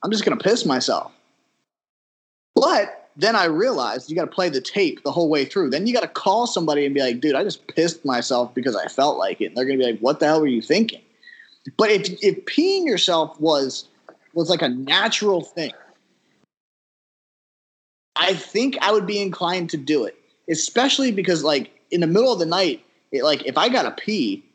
[0.03, 1.11] I'm just gonna piss myself.
[2.55, 5.71] But then I realized you got to play the tape the whole way through.
[5.71, 8.75] Then you got to call somebody and be like, dude, I just pissed myself because
[8.75, 9.47] I felt like it.
[9.47, 11.01] And they're going to be like, what the hell were you thinking?
[11.77, 13.85] But if, if peeing yourself was
[14.33, 15.73] was like a natural thing,
[18.15, 20.15] I think I would be inclined to do it,
[20.47, 23.91] especially because like in the middle of the night, it, like if I got to
[23.91, 24.45] pee,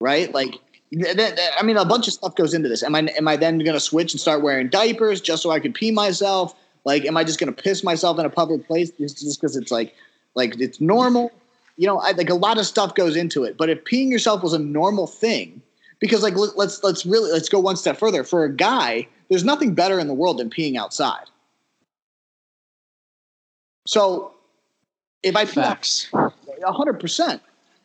[0.00, 0.32] right?
[0.32, 0.58] Like
[0.94, 2.82] I mean, a bunch of stuff goes into this.
[2.82, 5.60] Am I am I then going to switch and start wearing diapers just so I
[5.60, 6.54] could pee myself?
[6.84, 9.70] Like, am I just going to piss myself in a public place just because it's
[9.70, 9.94] like,
[10.34, 11.30] like it's normal?
[11.76, 13.56] You know, I, like a lot of stuff goes into it.
[13.56, 15.62] But if peeing yourself was a normal thing,
[16.00, 18.24] because like let- let's let's really let's go one step further.
[18.24, 21.24] For a guy, there's nothing better in the world than peeing outside.
[23.86, 24.34] So,
[25.22, 26.08] if I pee Facts.
[26.12, 27.40] a hundred percent.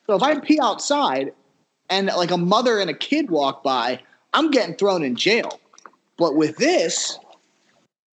[0.08, 1.34] So if I pee outside
[1.90, 4.00] and like a mother and a kid walk by,
[4.34, 5.60] I'm getting thrown in jail.
[6.18, 7.20] But with this,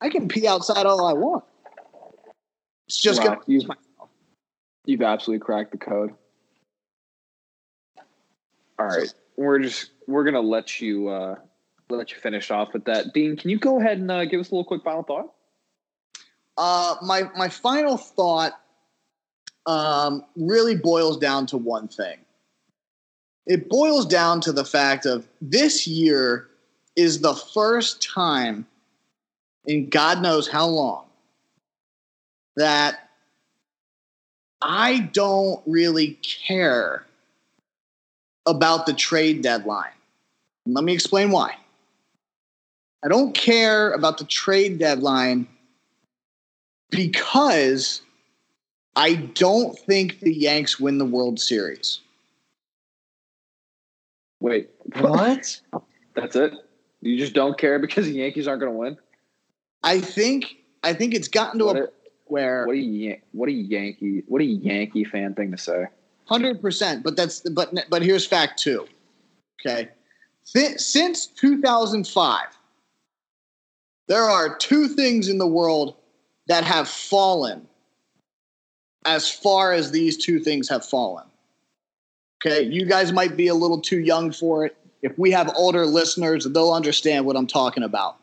[0.00, 1.44] I can pee outside all I want.
[2.86, 3.64] It's just Wow, gonna you've,
[4.84, 6.14] you've absolutely cracked the code.
[8.78, 11.36] All right, we're just we're gonna let you uh,
[11.88, 13.14] let you finish off with that.
[13.14, 15.32] Dean, can you go ahead and uh, give us a little quick final thought?
[16.56, 18.60] Uh, my my final thought
[19.66, 22.18] um, really boils down to one thing.
[23.46, 26.48] It boils down to the fact of this year
[26.96, 28.66] is the first time
[29.66, 31.04] in God knows how long
[32.56, 33.10] that
[34.60, 37.04] I don't really care
[38.46, 39.90] about the trade deadline.
[40.66, 41.56] Let me explain why.
[43.04, 45.46] I don't care about the trade deadline
[46.90, 48.00] because
[48.96, 52.00] I don't think the Yanks win the World Series.
[54.40, 55.60] Wait, What?
[56.14, 56.52] That's it.
[57.00, 58.96] You just don't care because the Yankees aren't gonna win.
[59.84, 61.90] I think I think it's gotten to What a
[62.26, 65.86] where what a what a Yankee what a Yankee fan thing to say.
[66.24, 67.04] hundred percent.
[67.04, 68.86] But that's but but here's fact two.
[69.60, 69.90] Okay,
[70.52, 72.40] Th- since 2005,
[74.08, 75.96] there are two things in the world
[76.48, 77.66] that have fallen
[79.06, 81.24] as far as these two things have fallen.
[82.44, 84.76] Okay, you guys might be a little too young for it.
[85.02, 88.16] If we have older listeners, they'll understand what I'm talking about.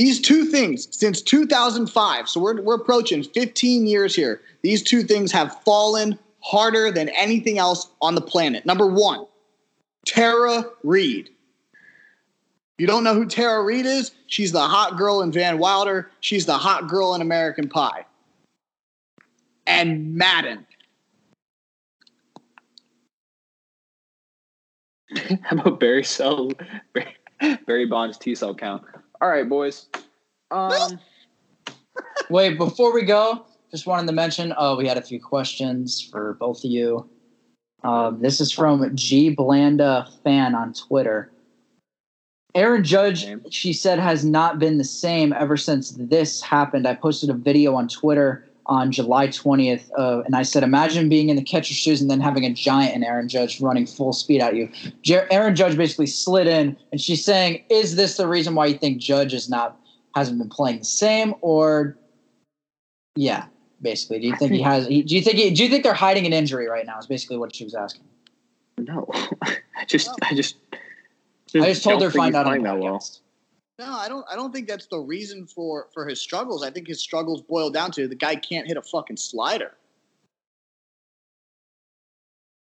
[0.00, 4.40] These two things since 2005, so we're, we're approaching 15 years here.
[4.62, 8.64] These two things have fallen harder than anything else on the planet.
[8.64, 9.26] Number one,
[10.06, 11.28] Tara Reid.
[12.78, 14.12] You don't know who Tara Reid is?
[14.26, 16.10] She's the hot girl in Van Wilder.
[16.20, 18.06] She's the hot girl in American Pie.
[19.66, 20.66] And Madden.
[25.42, 26.52] How about Barry Cell
[27.66, 28.82] Barry Bonds T cell count?
[29.20, 29.86] All right, boys.
[30.50, 30.98] Um,
[32.30, 36.34] Wait, before we go, just wanted to mention uh, we had a few questions for
[36.40, 37.08] both of you.
[37.82, 41.30] Um, this is from G Blanda fan on Twitter.
[42.54, 46.86] Aaron Judge, she said, has not been the same ever since this happened.
[46.86, 51.28] I posted a video on Twitter on July 20th, uh, and I said, imagine being
[51.28, 54.40] in the catcher's shoes and then having a giant and Aaron Judge running full speed
[54.40, 54.70] at you.
[55.02, 58.78] Jer- Aaron Judge basically slid in, and she's saying, is this the reason why you
[58.78, 59.76] think Judge is not
[60.14, 61.96] hasn't been playing the same, or
[63.16, 63.46] yeah,
[63.82, 64.86] basically, do you think he has?
[64.86, 66.98] He, do you think he, do you think they're hiding an injury right now?
[66.98, 68.04] Is basically what she was asking.
[68.78, 69.08] no,
[69.42, 70.56] I just I just
[71.56, 73.04] I just told don't her think find out on the that well.
[73.80, 76.62] No, I don't I don't think that's the reason for for his struggles.
[76.62, 79.72] I think his struggles boil down to the guy can't hit a fucking slider.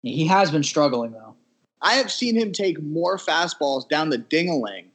[0.03, 1.35] He has been struggling though.
[1.81, 4.85] I have seen him take more fastballs down the dingaling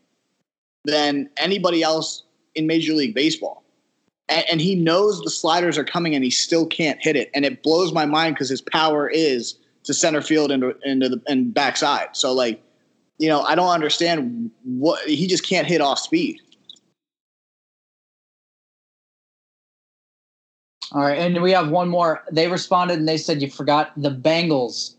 [0.87, 2.23] than anybody else
[2.55, 3.63] in Major League Baseball.
[4.31, 7.31] And, and he knows the sliders are coming and he still can't hit it.
[7.35, 11.23] And it blows my mind because his power is to center field and into the
[11.27, 12.17] and backside.
[12.17, 12.63] So like,
[13.19, 16.41] you know, I don't understand what he just can't hit off speed.
[20.93, 22.23] All right, and we have one more.
[22.31, 24.95] They responded and they said you forgot the Bengals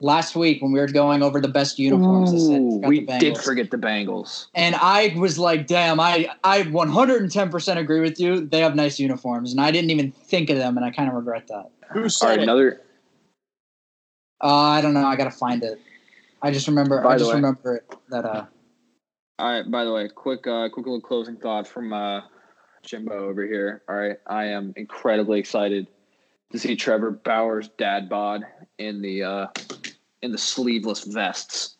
[0.00, 2.32] last week when we were going over the best uniforms.
[2.32, 4.46] They said, we did forget the Bengals.
[4.54, 8.46] And I was like, damn, I, I 110% agree with you.
[8.46, 9.52] They have nice uniforms.
[9.52, 11.70] And I didn't even think of them, and I kind of regret that.
[11.92, 12.42] Who All said right, it?
[12.42, 12.80] another.
[14.42, 15.06] Uh, I don't know.
[15.06, 15.80] I got to find it.
[16.44, 18.44] I just remember, By I just way- remember it, that, uh,
[19.38, 19.70] All right.
[19.70, 22.20] By the way, quick, uh, quick little closing thought from uh,
[22.82, 23.82] Jimbo over here.
[23.88, 25.88] All right, I am incredibly excited
[26.52, 28.44] to see Trevor Bauer's dad bod
[28.78, 29.46] in the uh,
[30.20, 31.76] in the sleeveless vests.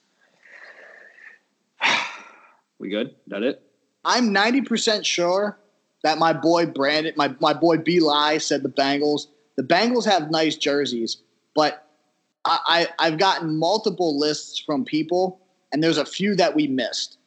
[2.79, 3.15] we good?
[3.27, 3.63] That it?
[4.03, 5.59] I'm 90% sure
[6.03, 8.01] that my boy Brandon, my, my boy B.
[8.01, 9.27] Lai said the Bengals.
[9.57, 11.19] The Bengals have nice jerseys,
[11.55, 11.84] but
[12.45, 15.41] I, I, I've gotten multiple lists from people,
[15.73, 17.19] and there's a few that we missed.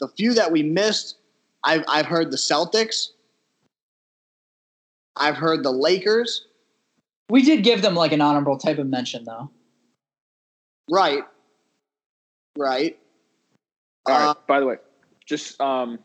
[0.00, 1.18] The few that we missed,
[1.62, 3.10] I've, I've heard the Celtics,
[5.16, 6.46] I've heard the Lakers.
[7.30, 9.50] we did give them like an honorable type of mention, though.
[10.90, 11.22] Right.
[12.58, 12.98] Right.
[14.06, 14.28] All right.
[14.30, 14.76] Uh, By the way,
[15.24, 15.98] just um,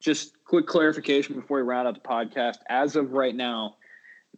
[0.00, 2.58] just quick clarification before we round out the podcast.
[2.68, 3.76] As of right now,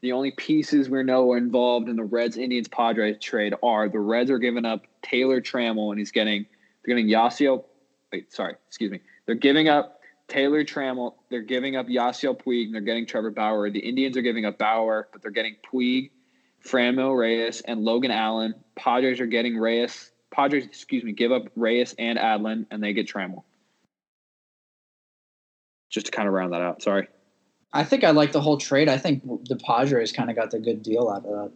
[0.03, 3.99] the only pieces we know are involved in the Reds Indians Padres trade are the
[3.99, 6.47] Reds are giving up Taylor Trammell and he's getting
[6.85, 7.65] they're getting Yasiel.
[8.13, 9.01] Wait, sorry, excuse me.
[9.27, 11.15] They're giving up Taylor Trammell.
[11.29, 13.71] They're giving up Yasiel Puig and they're getting Trevor Bauer.
[13.71, 16.11] The Indians are giving up Bauer, but they're getting Puig,
[16.65, 18.55] Franmil Reyes, and Logan Allen.
[18.77, 20.13] Padres are getting Reyes.
[20.31, 23.43] Padres, excuse me, give up Reyes and Adlin, and they get Trammell.
[25.91, 26.83] Just to kind of round that out.
[26.83, 27.09] Sorry.
[27.73, 28.89] I think I like the whole trade.
[28.89, 31.53] I think the Padres kind of got the good deal out of that.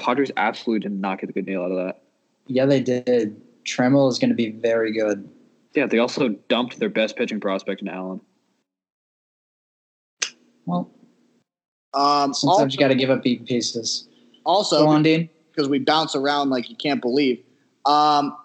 [0.00, 2.02] Padres absolutely did not get the good deal out of that.
[2.46, 3.40] Yeah, they did.
[3.64, 5.28] Trammell is going to be very good.
[5.74, 8.20] Yeah, they also dumped their best pitching prospect in Allen.
[10.66, 10.90] Well,
[11.94, 14.08] Um, sometimes also, you got to give up big pieces.
[14.44, 15.28] also Go on, Dean.
[15.52, 17.42] because we bounce around like you can't believe.
[17.84, 18.36] Um,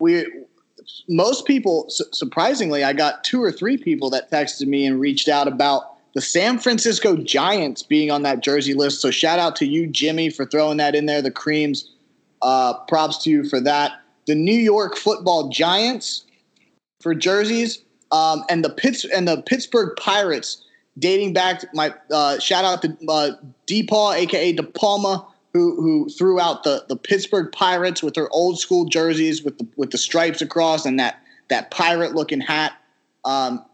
[0.00, 0.26] we
[1.08, 5.28] most people su- surprisingly, I got two or three people that texted me and reached
[5.28, 9.00] out about the San Francisco Giants being on that jersey list.
[9.00, 11.22] So shout out to you, Jimmy, for throwing that in there.
[11.22, 11.90] The creams,
[12.42, 14.00] uh, props to you for that.
[14.26, 16.24] The New York Football Giants
[17.00, 20.64] for jerseys, um, and the Pitts and the Pittsburgh Pirates
[20.98, 23.30] dating back my uh, shout out to uh,
[23.66, 28.58] DePaul, aka De Palma, who who threw out the the Pittsburgh Pirates with their old
[28.58, 32.72] school jerseys with the with the stripes across and that that pirate looking hat.
[33.24, 33.64] Um,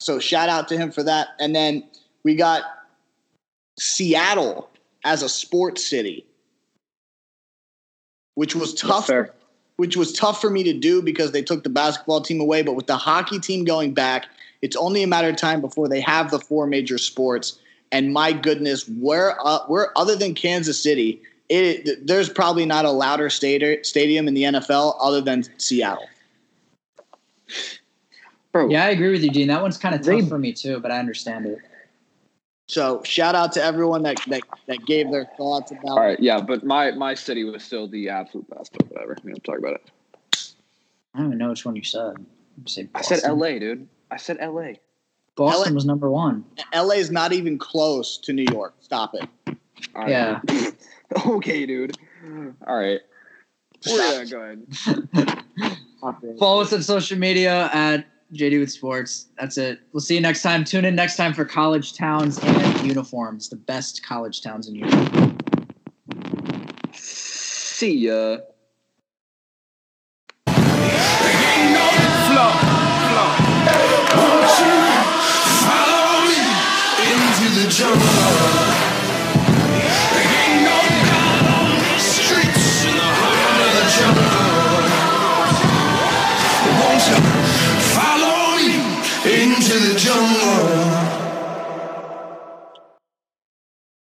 [0.00, 1.28] so shout out to him for that.
[1.40, 1.84] And then
[2.22, 2.62] we got
[3.78, 4.70] Seattle
[5.04, 6.24] as a sports city,
[8.34, 9.32] which was tough fair.
[9.76, 12.62] which was tough for me to do because they took the basketball team away.
[12.62, 14.26] But with the hockey team going back,
[14.62, 17.58] it's only a matter of time before they have the four major sports.
[17.96, 22.90] And my goodness, where uh, where other than Kansas City, it, there's probably not a
[22.90, 26.06] louder stadium stadium in the NFL other than Seattle.
[28.52, 29.48] Bro, Yeah, I agree with you, Dean.
[29.48, 31.58] That one's kind of tough for me too, but I understand it.
[32.68, 35.86] So shout out to everyone that that, that gave their thoughts about.
[35.86, 39.16] All right, yeah, but my my city was still the absolute best, but whatever.
[39.24, 39.90] We don't talk about it.
[41.14, 42.18] I don't even know which one you said.
[42.18, 43.88] You say I said L.A., dude.
[44.10, 44.80] I said L.A.
[45.36, 46.44] Boston LA was number one.
[46.74, 48.74] LA is not even close to New York.
[48.80, 49.28] Stop it.
[49.94, 50.08] All right.
[50.10, 50.40] Yeah.
[51.26, 51.96] okay, dude.
[52.66, 53.00] All right.
[53.86, 54.66] Yeah, go ahead.
[56.38, 59.26] Follow us on social media at JD with Sports.
[59.38, 59.80] That's it.
[59.92, 60.64] We'll see you next time.
[60.64, 65.44] Tune in next time for college towns and uniforms, the best college towns in Europe.
[66.94, 68.38] See ya.
[77.76, 78.25] jungle.